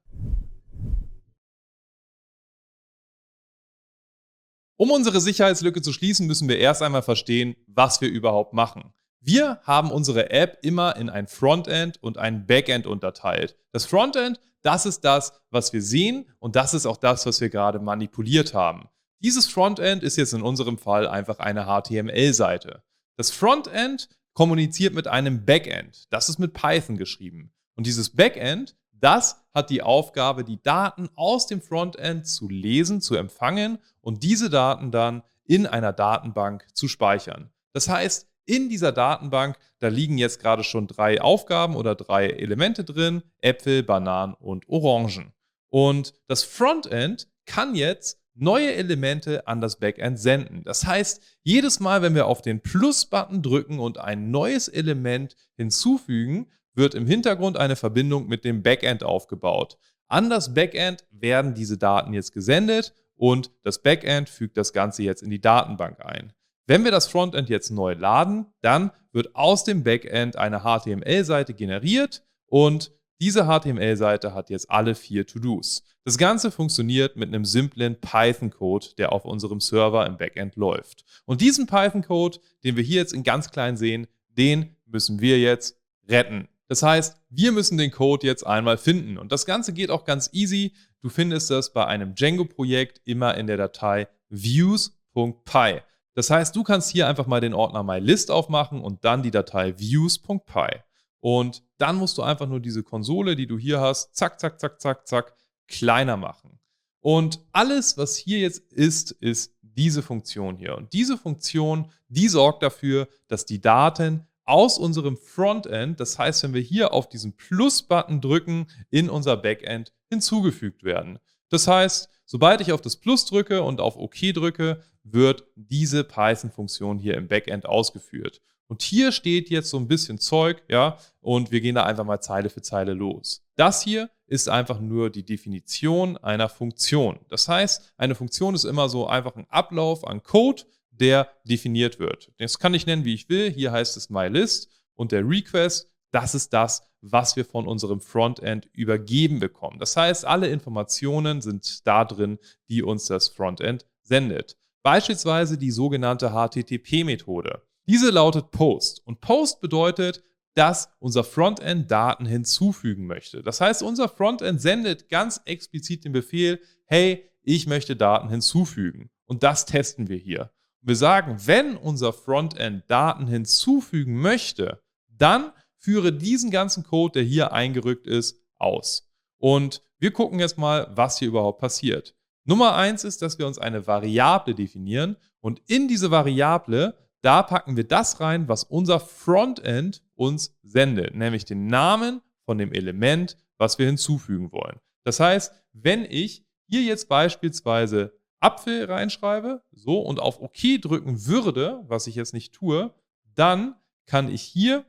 Um 4.78 4.90
unsere 4.90 5.22
Sicherheitslücke 5.22 5.82
zu 5.82 5.94
schließen, 5.94 6.26
müssen 6.26 6.50
wir 6.50 6.58
erst 6.58 6.82
einmal 6.82 7.04
verstehen, 7.04 7.56
was 7.68 8.02
wir 8.02 8.10
überhaupt 8.10 8.54
machen. 8.54 8.94
Wir 9.20 9.60
haben 9.64 9.92
unsere 9.92 10.32
App 10.32 10.58
immer 10.64 10.96
in 10.96 11.10
ein 11.10 11.28
Frontend 11.28 12.02
und 12.02 12.18
ein 12.18 12.48
Backend 12.48 12.88
unterteilt. 12.88 13.56
Das 13.72 13.86
Frontend, 13.86 14.40
das 14.64 14.88
ist 14.88 15.02
das, 15.02 15.34
was 15.52 15.74
wir 15.74 15.84
sehen 15.84 16.26
und 16.40 16.56
das 16.56 16.74
ist 16.74 16.88
auch 16.88 16.98
das, 16.98 17.28
was 17.28 17.42
wir 17.42 17.50
gerade 17.50 17.78
manipuliert 17.78 18.56
haben. 18.56 18.90
Dieses 19.24 19.46
Frontend 19.46 20.02
ist 20.02 20.18
jetzt 20.18 20.34
in 20.34 20.42
unserem 20.42 20.80
Fall 20.80 21.08
einfach 21.08 21.38
eine 21.38 21.66
HTML-Seite. 21.66 22.82
Das 23.18 23.30
Frontend 23.30 24.10
kommuniziert 24.34 24.96
mit 24.96 25.08
einem 25.08 25.46
Backend. 25.46 26.12
Das 26.12 26.28
ist 26.28 26.40
mit 26.40 26.54
Python 26.54 26.98
geschrieben. 26.98 27.54
Und 27.76 27.86
dieses 27.86 28.16
Backend, 28.16 28.76
das 28.92 29.46
hat 29.54 29.70
die 29.70 29.84
Aufgabe, 29.84 30.44
die 30.44 30.62
Daten 30.62 31.08
aus 31.16 31.46
dem 31.46 31.62
Frontend 31.62 32.26
zu 32.26 32.50
lesen, 32.50 33.00
zu 33.00 33.16
empfangen 33.16 33.78
und 34.02 34.24
diese 34.24 34.50
Daten 34.50 34.90
dann 34.90 35.22
in 35.44 35.68
einer 35.68 35.94
Datenbank 35.94 36.66
zu 36.74 36.88
speichern. 36.88 37.52
Das 37.74 37.90
heißt, 37.90 38.28
in 38.46 38.70
dieser 38.70 38.92
Datenbank, 38.92 39.58
da 39.78 39.90
liegen 39.90 40.18
jetzt 40.18 40.40
gerade 40.40 40.64
schon 40.64 40.88
drei 40.88 41.22
Aufgaben 41.22 41.76
oder 41.76 41.94
drei 41.94 42.28
Elemente 42.28 42.84
drin, 42.84 43.22
Äpfel, 43.40 43.84
Bananen 43.84 44.34
und 44.34 44.68
Orangen. 44.68 45.32
Und 45.70 46.14
das 46.28 46.44
Frontend 46.44 47.28
kann 47.46 47.76
jetzt 47.76 48.21
neue 48.34 48.74
Elemente 48.74 49.48
an 49.48 49.62
das 49.62 49.78
Backend 49.78 50.20
senden. 50.20 50.64
Das 50.64 50.86
heißt, 50.86 51.22
jedes 51.44 51.80
Mal, 51.80 52.02
wenn 52.02 52.16
wir 52.16 52.28
auf 52.28 52.42
den 52.42 52.62
Plus-Button 52.62 53.42
drücken 53.42 53.80
und 53.80 53.98
ein 53.98 54.32
neues 54.32 54.68
Element 54.68 55.36
hinzufügen, 55.56 56.48
wird 56.74 56.96
im 56.96 57.06
Hintergrund 57.06 57.58
eine 57.58 57.76
Verbindung 57.76 58.28
mit 58.28 58.46
dem 58.46 58.64
Backend 58.64 59.04
aufgebaut. 59.04 59.78
An 60.08 60.30
das 60.30 60.54
Backend 60.54 61.06
werden 61.12 61.54
diese 61.54 61.78
Daten 61.78 62.14
jetzt 62.14 62.34
gesendet 62.34 62.94
und 63.16 63.52
das 63.64 63.82
Backend 63.82 64.30
fügt 64.30 64.58
das 64.58 64.74
Ganze 64.74 65.04
jetzt 65.04 65.24
in 65.24 65.30
die 65.30 65.42
Datenbank 65.42 66.04
ein. 66.04 66.34
Wenn 66.68 66.84
wir 66.84 66.92
das 66.92 67.08
Frontend 67.08 67.50
jetzt 67.50 67.70
neu 67.70 67.94
laden, 67.94 68.46
dann 68.62 68.92
wird 69.12 69.36
aus 69.36 69.64
dem 69.64 69.84
Backend 69.84 70.38
eine 70.38 70.62
HTML-Seite 70.62 71.54
generiert 71.54 72.24
und 72.46 72.92
diese 73.22 73.46
HTML-Seite 73.46 74.34
hat 74.34 74.50
jetzt 74.50 74.70
alle 74.72 74.96
vier 74.96 75.28
To-Dos. 75.28 75.84
Das 76.04 76.18
Ganze 76.18 76.50
funktioniert 76.50 77.16
mit 77.16 77.30
einem 77.30 77.46
simplen 77.46 77.96
Python-Code, 78.02 78.88
der 78.98 79.14
auf 79.14 79.26
unserem 79.26 79.62
Server 79.62 80.08
im 80.08 80.18
Backend 80.18 80.56
läuft. 80.56 81.06
Und 81.26 81.40
diesen 81.40 81.68
Python-Code, 81.68 82.40
den 82.64 82.76
wir 82.76 82.84
hier 82.84 82.98
jetzt 82.98 83.14
in 83.14 83.22
ganz 83.22 83.52
klein 83.52 83.78
sehen, 83.78 84.08
den 84.36 84.76
müssen 84.86 85.22
wir 85.22 85.40
jetzt 85.40 85.80
retten. 86.10 86.48
Das 86.68 86.82
heißt, 86.82 87.22
wir 87.30 87.52
müssen 87.52 87.78
den 87.78 87.92
Code 87.92 88.26
jetzt 88.26 88.46
einmal 88.46 88.78
finden. 88.78 89.20
Und 89.20 89.32
das 89.32 89.46
Ganze 89.46 89.72
geht 89.72 89.92
auch 89.92 90.04
ganz 90.04 90.30
easy. 90.34 90.74
Du 91.02 91.10
findest 91.10 91.52
das 91.52 91.74
bei 91.74 91.86
einem 91.86 92.16
Django-Projekt 92.16 93.02
immer 93.06 93.36
in 93.36 93.46
der 93.46 93.58
Datei 93.58 94.08
views.py. 94.30 95.82
Das 96.16 96.30
heißt, 96.30 96.56
du 96.56 96.64
kannst 96.64 96.90
hier 96.90 97.08
einfach 97.08 97.28
mal 97.28 97.40
den 97.40 97.54
Ordner 97.54 97.84
MyList 97.84 98.32
aufmachen 98.32 98.82
und 98.82 99.06
dann 99.06 99.22
die 99.22 99.32
Datei 99.32 99.78
views.py. 99.78 100.82
Und 101.22 101.64
dann 101.78 101.96
musst 101.96 102.18
du 102.18 102.24
einfach 102.24 102.48
nur 102.48 102.60
diese 102.60 102.84
Konsole, 102.84 103.36
die 103.36 103.48
du 103.48 103.58
hier 103.58 103.80
hast, 103.80 104.16
zack, 104.16 104.40
zack, 104.40 104.60
zack, 104.60 104.82
zack, 104.82 105.08
zack, 105.08 105.34
kleiner 105.68 106.18
machen. 106.18 106.60
Und 107.00 107.40
alles, 107.52 107.98
was 107.98 108.18
hier 108.18 108.40
jetzt 108.40 108.72
ist, 108.74 109.12
ist 109.12 109.56
diese 109.62 110.04
Funktion 110.04 110.58
hier. 110.58 110.76
Und 110.78 110.94
diese 110.94 111.18
Funktion, 111.18 111.92
die 112.10 112.28
sorgt 112.28 112.62
dafür, 112.64 113.08
dass 113.28 113.46
die 113.46 113.62
Daten 113.62 114.28
aus 114.44 114.78
unserem 114.78 115.18
Frontend, 115.18 116.00
das 116.00 116.20
heißt, 116.20 116.44
wenn 116.44 116.54
wir 116.54 116.62
hier 116.62 116.94
auf 116.94 117.08
diesen 117.08 117.34
Plus-Button 117.34 118.20
drücken, 118.20 118.68
in 118.90 119.10
unser 119.10 119.38
Backend 119.38 119.94
hinzugefügt 120.10 120.84
werden. 120.84 121.20
Das 121.50 121.68
heißt, 121.68 122.10
sobald 122.26 122.62
ich 122.62 122.72
auf 122.72 122.82
das 122.82 122.98
Plus 122.98 123.26
drücke 123.26 123.62
und 123.64 123.80
auf 123.80 123.96
OK 123.96 124.34
drücke, 124.34 124.82
wird 125.04 125.46
diese 125.56 126.04
Python-Funktion 126.04 127.00
hier 127.00 127.16
im 127.16 127.28
Backend 127.28 127.66
ausgeführt. 127.66 128.42
Und 128.72 128.84
hier 128.84 129.12
steht 129.12 129.50
jetzt 129.50 129.70
so 129.70 129.76
ein 129.76 129.90
bisschen 129.90 130.18
Zeug, 130.18 130.64
ja, 130.70 130.98
und 131.20 131.52
wir 131.52 131.60
gehen 131.60 131.76
da 131.76 131.84
einfach 131.84 132.06
mal 132.06 132.22
Zeile 132.22 132.50
für 132.50 132.62
Zeile 132.62 132.94
los. 132.94 133.46
Das 133.58 133.84
hier 133.84 134.10
ist 134.28 134.48
einfach 134.48 134.80
nur 134.80 135.10
die 135.10 135.26
Definition 135.26 136.16
einer 136.16 136.48
Funktion. 136.48 137.20
Das 137.28 137.50
heißt, 137.50 137.92
eine 137.98 138.16
Funktion 138.16 138.56
ist 138.56 138.64
immer 138.64 138.88
so 138.88 139.08
einfach 139.08 139.36
ein 139.36 139.46
Ablauf 139.50 140.08
an 140.08 140.24
Code, 140.24 140.64
der 140.90 141.28
definiert 141.44 142.00
wird. 142.00 142.32
Das 142.38 142.60
kann 142.60 142.74
ich 142.74 142.86
nennen, 142.86 143.04
wie 143.04 143.14
ich 143.14 143.28
will. 143.28 143.52
Hier 143.52 143.74
heißt 143.74 143.98
es 143.98 144.10
MyList 144.10 144.70
und 144.96 145.12
der 145.12 145.28
Request, 145.28 145.92
das 146.12 146.34
ist 146.34 146.54
das, 146.54 146.88
was 147.02 147.36
wir 147.36 147.44
von 147.44 147.68
unserem 147.68 148.00
Frontend 148.00 148.70
übergeben 148.72 149.42
bekommen. 149.42 149.80
Das 149.80 149.98
heißt, 149.98 150.24
alle 150.24 150.48
Informationen 150.48 151.42
sind 151.42 151.86
da 151.86 152.06
drin, 152.06 152.40
die 152.70 152.84
uns 152.84 153.08
das 153.08 153.28
Frontend 153.28 153.86
sendet. 154.02 154.56
Beispielsweise 154.82 155.58
die 155.58 155.72
sogenannte 155.72 156.30
HTTP-Methode. 156.30 157.64
Diese 157.92 158.10
lautet 158.10 158.52
Post 158.52 159.06
und 159.06 159.20
Post 159.20 159.60
bedeutet, 159.60 160.24
dass 160.54 160.88
unser 161.00 161.26
Frontend 161.26 161.92
Daten 161.92 162.26
hinzufügen 162.26 163.06
möchte. 163.06 163.44
Das 163.44 163.60
heißt, 163.60 163.84
unser 163.84 164.08
Frontend 164.08 164.62
sendet 164.62 165.10
ganz 165.10 165.42
explizit 165.44 166.06
den 166.06 166.14
Befehl, 166.14 166.62
hey, 166.86 167.30
ich 167.42 167.68
möchte 167.68 167.98
Daten 167.98 168.30
hinzufügen. 168.30 169.10
Und 169.26 169.44
das 169.44 169.66
testen 169.66 170.08
wir 170.08 170.16
hier. 170.16 170.54
Wir 170.80 170.96
sagen, 170.96 171.36
wenn 171.44 171.76
unser 171.76 172.14
Frontend 172.14 172.90
Daten 172.90 173.28
hinzufügen 173.28 174.22
möchte, 174.22 174.82
dann 175.10 175.52
führe 175.76 176.14
diesen 176.14 176.50
ganzen 176.50 176.84
Code, 176.84 177.20
der 177.20 177.24
hier 177.24 177.52
eingerückt 177.52 178.08
ist, 178.08 178.42
aus. 178.58 179.12
Und 179.38 179.84
wir 180.00 180.14
gucken 180.14 180.40
jetzt 180.40 180.58
mal, 180.58 180.90
was 180.96 181.20
hier 181.20 181.28
überhaupt 181.28 181.60
passiert. 181.60 182.16
Nummer 182.46 182.74
eins 182.74 183.04
ist, 183.04 183.22
dass 183.22 183.38
wir 183.38 183.48
uns 183.48 183.60
eine 183.60 183.86
Variable 183.86 184.56
definieren 184.56 185.18
und 185.42 185.62
in 185.68 185.90
diese 185.90 186.10
Variable, 186.10 186.98
da 187.22 187.44
packen 187.44 187.78
wir 187.78 187.88
das 187.88 188.20
rein, 188.20 188.48
was 188.48 188.64
unser 188.64 189.00
Frontend 189.00 190.04
uns 190.16 190.58
sendet, 190.64 191.16
nämlich 191.16 191.46
den 191.46 191.68
Namen 191.68 192.22
von 192.46 192.58
dem 192.58 192.74
Element, 192.74 193.38
was 193.58 193.78
wir 193.78 193.86
hinzufügen 193.86 194.52
wollen. 194.52 194.80
Das 195.04 195.20
heißt, 195.20 195.54
wenn 195.74 196.06
ich 196.06 196.46
hier 196.68 196.82
jetzt 196.82 197.10
beispielsweise 197.10 198.14
Apfel 198.40 198.86
reinschreibe, 198.86 199.64
so 199.72 200.00
und 200.00 200.20
auf 200.20 200.42
OK 200.42 200.82
drücken 200.82 201.26
würde, 201.28 201.84
was 201.88 202.08
ich 202.08 202.16
jetzt 202.16 202.34
nicht 202.34 202.54
tue, 202.54 202.94
dann 203.36 203.76
kann 204.08 204.30
ich 204.30 204.42
hier 204.42 204.86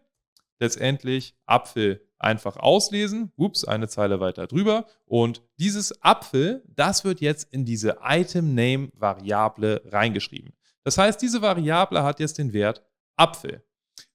letztendlich 0.58 1.34
Apfel 1.44 2.08
einfach 2.18 2.56
auslesen. 2.56 3.32
Ups, 3.36 3.64
eine 3.64 3.88
Zeile 3.88 4.20
weiter 4.20 4.46
drüber. 4.46 4.86
Und 5.04 5.42
dieses 5.58 6.02
Apfel, 6.02 6.62
das 6.68 7.04
wird 7.04 7.20
jetzt 7.20 7.52
in 7.52 7.64
diese 7.64 7.98
Item 8.02 8.54
Name 8.54 8.88
Variable 8.94 9.82
reingeschrieben. 9.86 10.54
Das 10.84 10.98
heißt, 10.98 11.20
diese 11.22 11.42
Variable 11.42 12.02
hat 12.02 12.20
jetzt 12.20 12.38
den 12.38 12.52
Wert 12.52 12.82
Apfel. 13.16 13.64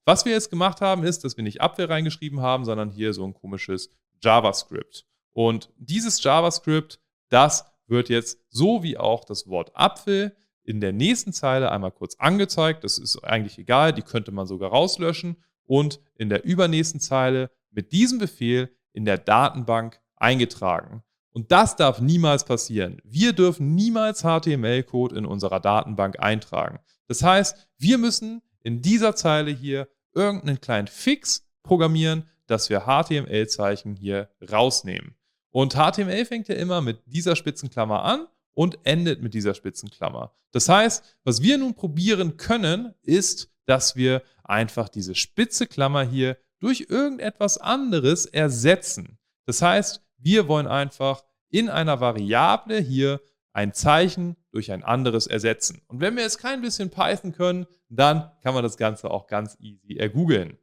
Was 0.05 0.25
wir 0.25 0.31
jetzt 0.31 0.49
gemacht 0.49 0.81
haben, 0.81 1.03
ist, 1.03 1.23
dass 1.23 1.37
wir 1.37 1.43
nicht 1.43 1.61
Apfel 1.61 1.85
reingeschrieben 1.85 2.41
haben, 2.41 2.65
sondern 2.65 2.89
hier 2.89 3.13
so 3.13 3.25
ein 3.25 3.33
komisches 3.33 3.89
JavaScript. 4.21 5.05
Und 5.33 5.69
dieses 5.77 6.23
JavaScript, 6.23 6.99
das 7.29 7.65
wird 7.87 8.09
jetzt 8.09 8.39
so 8.49 8.83
wie 8.83 8.97
auch 8.97 9.23
das 9.25 9.47
Wort 9.47 9.71
Apfel 9.75 10.35
in 10.63 10.81
der 10.81 10.91
nächsten 10.91 11.33
Zeile 11.33 11.71
einmal 11.71 11.91
kurz 11.91 12.15
angezeigt. 12.15 12.83
Das 12.83 12.97
ist 12.97 13.17
eigentlich 13.23 13.57
egal, 13.57 13.93
die 13.93 14.01
könnte 14.01 14.31
man 14.31 14.47
sogar 14.47 14.71
rauslöschen. 14.71 15.43
Und 15.65 15.99
in 16.15 16.29
der 16.29 16.45
übernächsten 16.45 16.99
Zeile 16.99 17.51
mit 17.71 17.91
diesem 17.91 18.19
Befehl 18.19 18.75
in 18.93 19.05
der 19.05 19.17
Datenbank 19.17 19.99
eingetragen. 20.15 21.03
Und 21.31 21.51
das 21.51 21.75
darf 21.75 21.99
niemals 21.99 22.45
passieren. 22.45 22.99
Wir 23.03 23.33
dürfen 23.33 23.75
niemals 23.75 24.21
HTML-Code 24.21 25.15
in 25.15 25.25
unserer 25.25 25.59
Datenbank 25.59 26.19
eintragen. 26.19 26.79
Das 27.07 27.23
heißt, 27.23 27.67
wir 27.77 27.97
müssen 27.97 28.41
in 28.63 28.81
dieser 28.81 29.15
Zeile 29.15 29.51
hier 29.51 29.87
irgendeinen 30.13 30.59
kleinen 30.59 30.87
Fix 30.87 31.47
programmieren, 31.63 32.27
dass 32.47 32.69
wir 32.69 32.81
HTML-Zeichen 32.81 33.95
hier 33.95 34.29
rausnehmen. 34.51 35.15
Und 35.51 35.73
HTML 35.73 36.25
fängt 36.25 36.47
ja 36.47 36.55
immer 36.55 36.81
mit 36.81 37.01
dieser 37.05 37.35
Spitzenklammer 37.35 38.03
an 38.03 38.27
und 38.53 38.79
endet 38.83 39.21
mit 39.21 39.33
dieser 39.33 39.53
Spitzenklammer. 39.53 40.33
Das 40.51 40.69
heißt, 40.69 41.17
was 41.23 41.41
wir 41.41 41.57
nun 41.57 41.75
probieren 41.75 42.37
können, 42.37 42.93
ist, 43.03 43.51
dass 43.65 43.95
wir 43.95 44.23
einfach 44.43 44.89
diese 44.89 45.13
spitze 45.13 45.67
Klammer 45.67 46.03
hier 46.03 46.37
durch 46.59 46.87
irgendetwas 46.89 47.57
anderes 47.57 48.25
ersetzen. 48.25 49.19
Das 49.45 49.61
heißt, 49.61 50.01
wir 50.17 50.47
wollen 50.47 50.67
einfach 50.67 51.23
in 51.49 51.69
einer 51.69 51.99
Variable 51.99 52.79
hier 52.79 53.21
ein 53.53 53.73
Zeichen 53.73 54.35
durch 54.51 54.71
ein 54.71 54.83
anderes 54.83 55.25
ersetzen. 55.25 55.81
Und 55.87 55.99
wenn 55.99 56.15
wir 56.15 56.23
jetzt 56.23 56.37
kein 56.37 56.61
bisschen 56.61 56.91
Python 56.91 57.31
können, 57.31 57.65
dann 57.89 58.31
kann 58.43 58.53
man 58.53 58.63
das 58.63 58.77
Ganze 58.77 59.09
auch 59.09 59.27
ganz 59.27 59.57
easy 59.59 59.97
ergoogeln. 59.97 60.57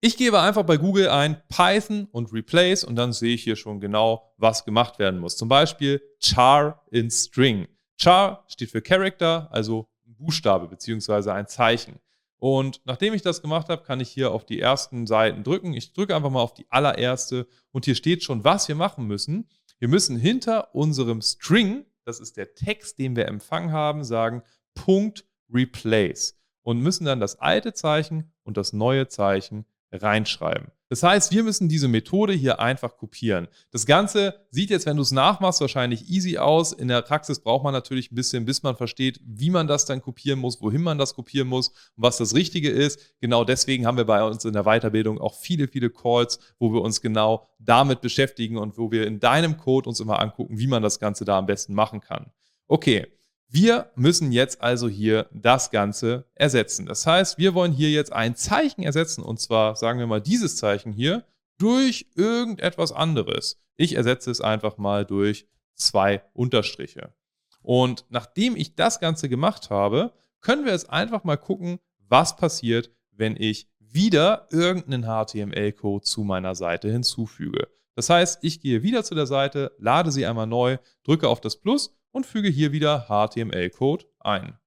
Ich 0.00 0.16
gebe 0.16 0.40
einfach 0.40 0.62
bei 0.62 0.76
Google 0.76 1.08
ein 1.08 1.42
Python 1.48 2.06
und 2.12 2.32
Replace 2.32 2.84
und 2.84 2.94
dann 2.94 3.12
sehe 3.12 3.34
ich 3.34 3.42
hier 3.42 3.56
schon 3.56 3.80
genau, 3.80 4.32
was 4.36 4.64
gemacht 4.64 4.98
werden 4.98 5.18
muss. 5.18 5.36
Zum 5.36 5.48
Beispiel 5.48 6.00
char 6.20 6.86
in 6.90 7.10
String. 7.10 7.66
Char 8.00 8.44
steht 8.46 8.70
für 8.70 8.80
Character, 8.80 9.48
also 9.50 9.88
ein 10.06 10.14
Buchstabe 10.14 10.68
bzw. 10.68 11.30
ein 11.30 11.48
Zeichen. 11.48 11.98
Und 12.38 12.80
nachdem 12.84 13.14
ich 13.14 13.22
das 13.22 13.42
gemacht 13.42 13.68
habe, 13.68 13.82
kann 13.82 14.00
ich 14.00 14.08
hier 14.08 14.30
auf 14.30 14.46
die 14.46 14.60
ersten 14.60 15.06
Seiten 15.06 15.42
drücken. 15.42 15.74
Ich 15.74 15.92
drücke 15.92 16.14
einfach 16.14 16.30
mal 16.30 16.40
auf 16.40 16.54
die 16.54 16.66
allererste 16.70 17.48
und 17.72 17.84
hier 17.84 17.96
steht 17.96 18.22
schon, 18.22 18.44
was 18.44 18.68
wir 18.68 18.76
machen 18.76 19.06
müssen. 19.06 19.48
Wir 19.80 19.88
müssen 19.88 20.16
hinter 20.16 20.74
unserem 20.74 21.20
String, 21.20 21.84
das 22.04 22.20
ist 22.20 22.36
der 22.36 22.54
Text, 22.54 22.98
den 22.98 23.16
wir 23.16 23.26
empfangen 23.26 23.72
haben, 23.72 24.04
sagen 24.04 24.42
Punkt 24.74 25.24
Replace 25.52 26.38
und 26.62 26.80
müssen 26.80 27.04
dann 27.04 27.20
das 27.20 27.40
alte 27.40 27.72
Zeichen 27.72 28.32
und 28.44 28.56
das 28.56 28.72
neue 28.72 29.08
Zeichen 29.08 29.66
reinschreiben. 29.90 30.70
Das 30.88 31.02
heißt, 31.02 31.32
wir 31.32 31.42
müssen 31.42 31.68
diese 31.68 31.86
Methode 31.86 32.32
hier 32.32 32.60
einfach 32.60 32.96
kopieren. 32.96 33.48
Das 33.70 33.84
Ganze 33.84 34.46
sieht 34.50 34.70
jetzt, 34.70 34.86
wenn 34.86 34.96
du 34.96 35.02
es 35.02 35.10
nachmachst, 35.10 35.60
wahrscheinlich 35.60 36.08
easy 36.08 36.38
aus. 36.38 36.72
In 36.72 36.88
der 36.88 37.02
Praxis 37.02 37.40
braucht 37.40 37.62
man 37.62 37.74
natürlich 37.74 38.10
ein 38.10 38.14
bisschen, 38.14 38.46
bis 38.46 38.62
man 38.62 38.74
versteht, 38.74 39.20
wie 39.24 39.50
man 39.50 39.66
das 39.66 39.84
dann 39.84 40.00
kopieren 40.00 40.38
muss, 40.38 40.62
wohin 40.62 40.82
man 40.82 40.96
das 40.96 41.14
kopieren 41.14 41.48
muss 41.48 41.68
und 41.68 42.02
was 42.02 42.16
das 42.16 42.34
Richtige 42.34 42.70
ist. 42.70 43.00
Genau 43.20 43.44
deswegen 43.44 43.86
haben 43.86 43.98
wir 43.98 44.06
bei 44.06 44.24
uns 44.24 44.44
in 44.46 44.54
der 44.54 44.64
Weiterbildung 44.64 45.20
auch 45.20 45.34
viele, 45.34 45.68
viele 45.68 45.90
Calls, 45.90 46.38
wo 46.58 46.72
wir 46.72 46.80
uns 46.80 47.02
genau 47.02 47.48
damit 47.58 48.00
beschäftigen 48.00 48.56
und 48.56 48.78
wo 48.78 48.90
wir 48.90 49.06
in 49.06 49.20
deinem 49.20 49.58
Code 49.58 49.90
uns 49.90 50.00
immer 50.00 50.20
angucken, 50.20 50.58
wie 50.58 50.66
man 50.66 50.82
das 50.82 50.98
Ganze 50.98 51.26
da 51.26 51.38
am 51.38 51.46
besten 51.46 51.74
machen 51.74 52.00
kann. 52.00 52.30
Okay, 52.66 53.06
wir 53.50 53.90
müssen 53.94 54.30
jetzt 54.30 54.60
also 54.60 54.88
hier 54.88 55.26
das 55.32 55.70
Ganze 55.70 56.26
ersetzen. 56.34 56.86
Das 56.86 57.06
heißt, 57.06 57.38
wir 57.38 57.54
wollen 57.54 57.72
hier 57.72 57.90
jetzt 57.90 58.12
ein 58.12 58.36
Zeichen 58.36 58.82
ersetzen 58.82 59.22
und 59.22 59.40
zwar 59.40 59.74
sagen 59.76 59.98
wir 59.98 60.06
mal 60.06 60.20
dieses 60.20 60.56
Zeichen 60.56 60.92
hier 60.92 61.24
durch 61.56 62.06
irgendetwas 62.14 62.92
anderes. 62.92 63.60
Ich 63.76 63.94
ersetze 63.94 64.30
es 64.30 64.40
einfach 64.40 64.76
mal 64.76 65.04
durch 65.04 65.46
zwei 65.74 66.22
Unterstriche. 66.34 67.14
Und 67.62 68.04
nachdem 68.10 68.56
ich 68.56 68.74
das 68.74 69.00
Ganze 69.00 69.28
gemacht 69.28 69.70
habe, 69.70 70.12
können 70.40 70.64
wir 70.64 70.72
jetzt 70.72 70.90
einfach 70.90 71.24
mal 71.24 71.36
gucken, 71.36 71.78
was 72.08 72.36
passiert, 72.36 72.90
wenn 73.12 73.36
ich 73.36 73.68
wieder 73.78 74.46
irgendeinen 74.50 75.04
HTML-Code 75.04 76.04
zu 76.04 76.22
meiner 76.22 76.54
Seite 76.54 76.90
hinzufüge. 76.90 77.68
Das 77.94 78.10
heißt, 78.10 78.38
ich 78.42 78.60
gehe 78.60 78.82
wieder 78.82 79.02
zu 79.02 79.14
der 79.14 79.26
Seite, 79.26 79.72
lade 79.78 80.12
sie 80.12 80.24
einmal 80.26 80.46
neu, 80.46 80.78
drücke 81.02 81.28
auf 81.28 81.40
das 81.40 81.56
Plus 81.56 81.97
und 82.12 82.26
füge 82.26 82.48
hier 82.48 82.72
wieder 82.72 83.06
HTML-Code 83.08 84.06
ein. 84.20 84.58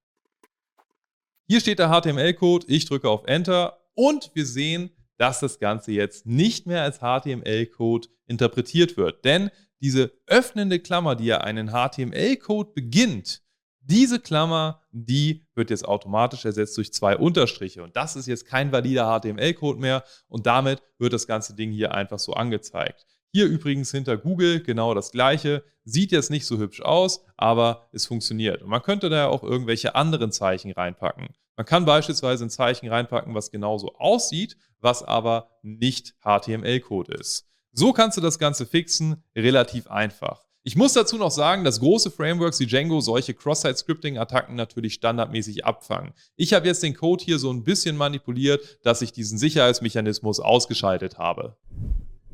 Hier 1.47 1.59
steht 1.59 1.79
der 1.79 1.89
HTML-Code, 1.89 2.67
ich 2.69 2.85
drücke 2.85 3.09
auf 3.09 3.25
Enter 3.25 3.81
und 3.93 4.31
wir 4.33 4.45
sehen, 4.45 4.91
dass 5.17 5.39
das 5.39 5.59
Ganze 5.59 5.91
jetzt 5.91 6.25
nicht 6.25 6.65
mehr 6.65 6.81
als 6.83 6.99
HTML-Code 6.99 8.07
interpretiert 8.25 8.97
wird. 8.97 9.25
Denn 9.25 9.51
diese 9.81 10.13
öffnende 10.27 10.79
Klammer, 10.79 11.15
die 11.15 11.25
ja 11.25 11.39
einen 11.39 11.69
HTML-Code 11.69 12.71
beginnt, 12.73 13.41
diese 13.81 14.19
Klammer, 14.19 14.81
die 14.91 15.47
wird 15.55 15.69
jetzt 15.71 15.85
automatisch 15.85 16.45
ersetzt 16.45 16.77
durch 16.77 16.93
zwei 16.93 17.17
Unterstriche. 17.17 17.83
Und 17.83 17.95
das 17.95 18.15
ist 18.15 18.27
jetzt 18.27 18.45
kein 18.45 18.71
valider 18.71 19.19
HTML-Code 19.19 19.79
mehr 19.79 20.03
und 20.27 20.45
damit 20.45 20.81
wird 20.99 21.13
das 21.13 21.27
ganze 21.27 21.55
Ding 21.55 21.71
hier 21.71 21.93
einfach 21.93 22.19
so 22.19 22.33
angezeigt. 22.33 23.05
Hier 23.33 23.45
übrigens 23.45 23.91
hinter 23.91 24.17
Google 24.17 24.61
genau 24.61 24.93
das 24.93 25.11
gleiche. 25.11 25.63
Sieht 25.85 26.11
jetzt 26.11 26.31
nicht 26.31 26.45
so 26.45 26.57
hübsch 26.57 26.81
aus, 26.81 27.23
aber 27.37 27.87
es 27.93 28.05
funktioniert. 28.05 28.61
Und 28.61 28.69
man 28.69 28.81
könnte 28.81 29.09
da 29.09 29.27
auch 29.27 29.43
irgendwelche 29.43 29.95
anderen 29.95 30.33
Zeichen 30.33 30.71
reinpacken. 30.71 31.29
Man 31.55 31.65
kann 31.65 31.85
beispielsweise 31.85 32.45
ein 32.45 32.49
Zeichen 32.49 32.89
reinpacken, 32.89 33.33
was 33.33 33.51
genauso 33.51 33.95
aussieht, 33.95 34.57
was 34.81 35.01
aber 35.03 35.49
nicht 35.61 36.15
HTML-Code 36.23 37.13
ist. 37.13 37.47
So 37.71 37.93
kannst 37.93 38.17
du 38.17 38.21
das 38.21 38.37
Ganze 38.37 38.65
fixen, 38.65 39.23
relativ 39.33 39.87
einfach. 39.87 40.45
Ich 40.63 40.75
muss 40.75 40.93
dazu 40.93 41.17
noch 41.17 41.31
sagen, 41.31 41.63
dass 41.63 41.79
große 41.79 42.11
Frameworks 42.11 42.59
wie 42.59 42.67
Django 42.67 42.99
solche 42.99 43.33
Cross-Site-Scripting-Attacken 43.33 44.55
natürlich 44.55 44.93
standardmäßig 44.95 45.65
abfangen. 45.65 46.13
Ich 46.35 46.53
habe 46.53 46.67
jetzt 46.67 46.83
den 46.83 46.95
Code 46.95 47.23
hier 47.23 47.39
so 47.39 47.51
ein 47.51 47.63
bisschen 47.63 47.95
manipuliert, 47.95 48.79
dass 48.83 49.01
ich 49.01 49.13
diesen 49.13 49.37
Sicherheitsmechanismus 49.37 50.39
ausgeschaltet 50.39 51.17
habe. 51.17 51.57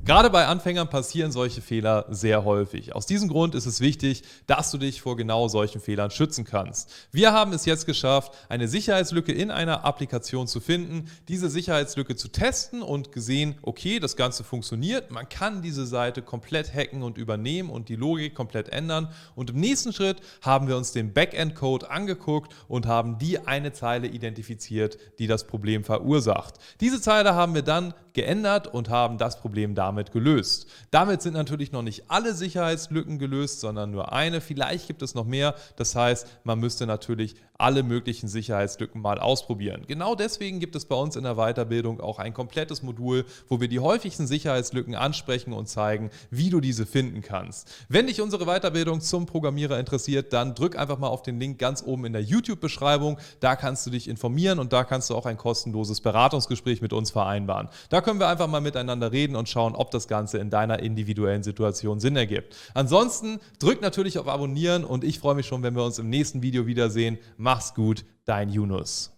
Gerade 0.05 0.29
bei 0.29 0.45
Anfängern 0.45 0.89
passieren 0.89 1.33
solche 1.33 1.61
Fehler 1.61 2.05
sehr 2.09 2.45
häufig. 2.45 2.95
Aus 2.95 3.05
diesem 3.05 3.27
Grund 3.27 3.55
ist 3.55 3.65
es 3.65 3.81
wichtig, 3.81 4.23
dass 4.45 4.71
du 4.71 4.77
dich 4.77 5.01
vor 5.01 5.17
genau 5.17 5.49
solchen 5.49 5.81
Fehlern 5.81 6.11
schützen 6.11 6.45
kannst. 6.45 6.93
Wir 7.11 7.33
haben 7.33 7.51
es 7.51 7.65
jetzt 7.65 7.85
geschafft, 7.85 8.31
eine 8.47 8.69
Sicherheitslücke 8.69 9.33
in 9.33 9.51
einer 9.51 9.83
Applikation 9.83 10.47
zu 10.47 10.61
finden, 10.61 11.11
diese 11.27 11.49
Sicherheitslücke 11.49 12.15
zu 12.15 12.29
testen 12.29 12.81
und 12.81 13.11
gesehen, 13.11 13.55
okay, 13.63 13.99
das 13.99 14.15
Ganze 14.15 14.45
funktioniert. 14.45 15.11
Man 15.11 15.27
kann 15.27 15.61
diese 15.61 15.85
Seite 15.85 16.21
komplett 16.21 16.73
hacken 16.73 17.03
und 17.03 17.17
übernehmen 17.17 17.69
und 17.69 17.89
die 17.89 17.97
Logik 17.97 18.33
komplett 18.33 18.69
ändern. 18.69 19.09
Und 19.35 19.49
im 19.49 19.57
nächsten 19.57 19.91
Schritt 19.91 20.21
haben 20.41 20.69
wir 20.69 20.77
uns 20.77 20.93
den 20.93 21.11
Backend-Code 21.13 21.89
angeguckt 21.89 22.55
und 22.69 22.85
haben 22.85 23.17
die 23.17 23.39
eine 23.45 23.73
Zeile 23.73 24.07
identifiziert, 24.07 24.97
die 25.19 25.27
das 25.27 25.47
Problem 25.47 25.83
verursacht. 25.83 26.55
Diese 26.79 27.01
Zeile 27.01 27.35
haben 27.35 27.55
wir 27.55 27.61
dann 27.61 27.93
geändert 28.17 28.65
und 28.65 28.89
haben 28.89 29.19
das 29.19 29.39
Problem 29.39 29.75
damit 29.75 30.11
gelöst. 30.11 30.65
Damit 30.89 31.21
sind 31.21 31.35
natürlich 31.35 31.71
noch 31.71 31.83
nicht 31.83 32.09
alle 32.09 32.33
Sicherheitslücken 32.33 33.19
gelöst, 33.19 33.59
sondern 33.59 33.91
nur 33.91 34.11
eine. 34.11 34.41
Vielleicht 34.41 34.87
gibt 34.87 35.03
es 35.03 35.13
noch 35.13 35.25
mehr. 35.25 35.53
Das 35.75 35.95
heißt, 35.95 36.27
man 36.43 36.59
müsste 36.59 36.87
natürlich 36.87 37.35
alle 37.57 37.83
möglichen 37.83 38.27
Sicherheitslücken 38.27 39.01
mal 39.01 39.19
ausprobieren. 39.19 39.83
Genau 39.87 40.15
deswegen 40.15 40.59
gibt 40.59 40.75
es 40.75 40.85
bei 40.85 40.95
uns 40.95 41.15
in 41.15 41.23
der 41.23 41.35
Weiterbildung 41.35 41.99
auch 41.99 42.19
ein 42.19 42.33
komplettes 42.33 42.83
Modul, 42.83 43.25
wo 43.49 43.59
wir 43.59 43.67
die 43.67 43.79
häufigsten 43.79 44.27
Sicherheitslücken 44.27 44.95
ansprechen 44.95 45.53
und 45.53 45.67
zeigen, 45.67 46.11
wie 46.29 46.49
du 46.49 46.61
diese 46.61 46.85
finden 46.85 47.21
kannst. 47.21 47.71
Wenn 47.89 48.07
dich 48.07 48.21
unsere 48.21 48.45
Weiterbildung 48.45 49.01
zum 49.01 49.25
Programmierer 49.25 49.79
interessiert, 49.79 50.33
dann 50.33 50.53
drück 50.53 50.77
einfach 50.77 50.99
mal 50.99 51.07
auf 51.07 51.23
den 51.23 51.39
Link 51.39 51.57
ganz 51.57 51.83
oben 51.83 52.05
in 52.05 52.13
der 52.13 52.21
YouTube-Beschreibung. 52.21 53.17
Da 53.39 53.55
kannst 53.55 53.85
du 53.87 53.89
dich 53.89 54.07
informieren 54.07 54.59
und 54.59 54.71
da 54.71 54.83
kannst 54.83 55.09
du 55.09 55.15
auch 55.15 55.25
ein 55.25 55.37
kostenloses 55.37 56.01
Beratungsgespräch 56.01 56.81
mit 56.81 56.93
uns 56.93 57.11
vereinbaren. 57.11 57.69
Da 57.89 58.01
können 58.01 58.19
wir 58.19 58.27
einfach 58.27 58.47
mal 58.47 58.61
miteinander 58.61 59.11
reden 59.11 59.35
und 59.35 59.49
schauen, 59.49 59.75
ob 59.75 59.89
das 59.91 60.07
Ganze 60.07 60.37
in 60.37 60.49
deiner 60.49 60.79
individuellen 60.79 61.43
Situation 61.43 61.99
Sinn 61.99 62.15
ergibt. 62.15 62.55
Ansonsten 62.75 63.39
drück 63.59 63.81
natürlich 63.81 64.19
auf 64.19 64.27
Abonnieren 64.27 64.83
und 64.83 65.03
ich 65.03 65.19
freue 65.19 65.35
mich 65.35 65.47
schon, 65.47 65.63
wenn 65.63 65.75
wir 65.75 65.83
uns 65.83 65.97
im 65.97 66.09
nächsten 66.09 66.41
Video 66.41 66.67
wiedersehen. 66.67 67.17
Mach's 67.47 67.73
gut, 67.73 68.03
dein 68.25 68.49
Yunus. 68.49 69.16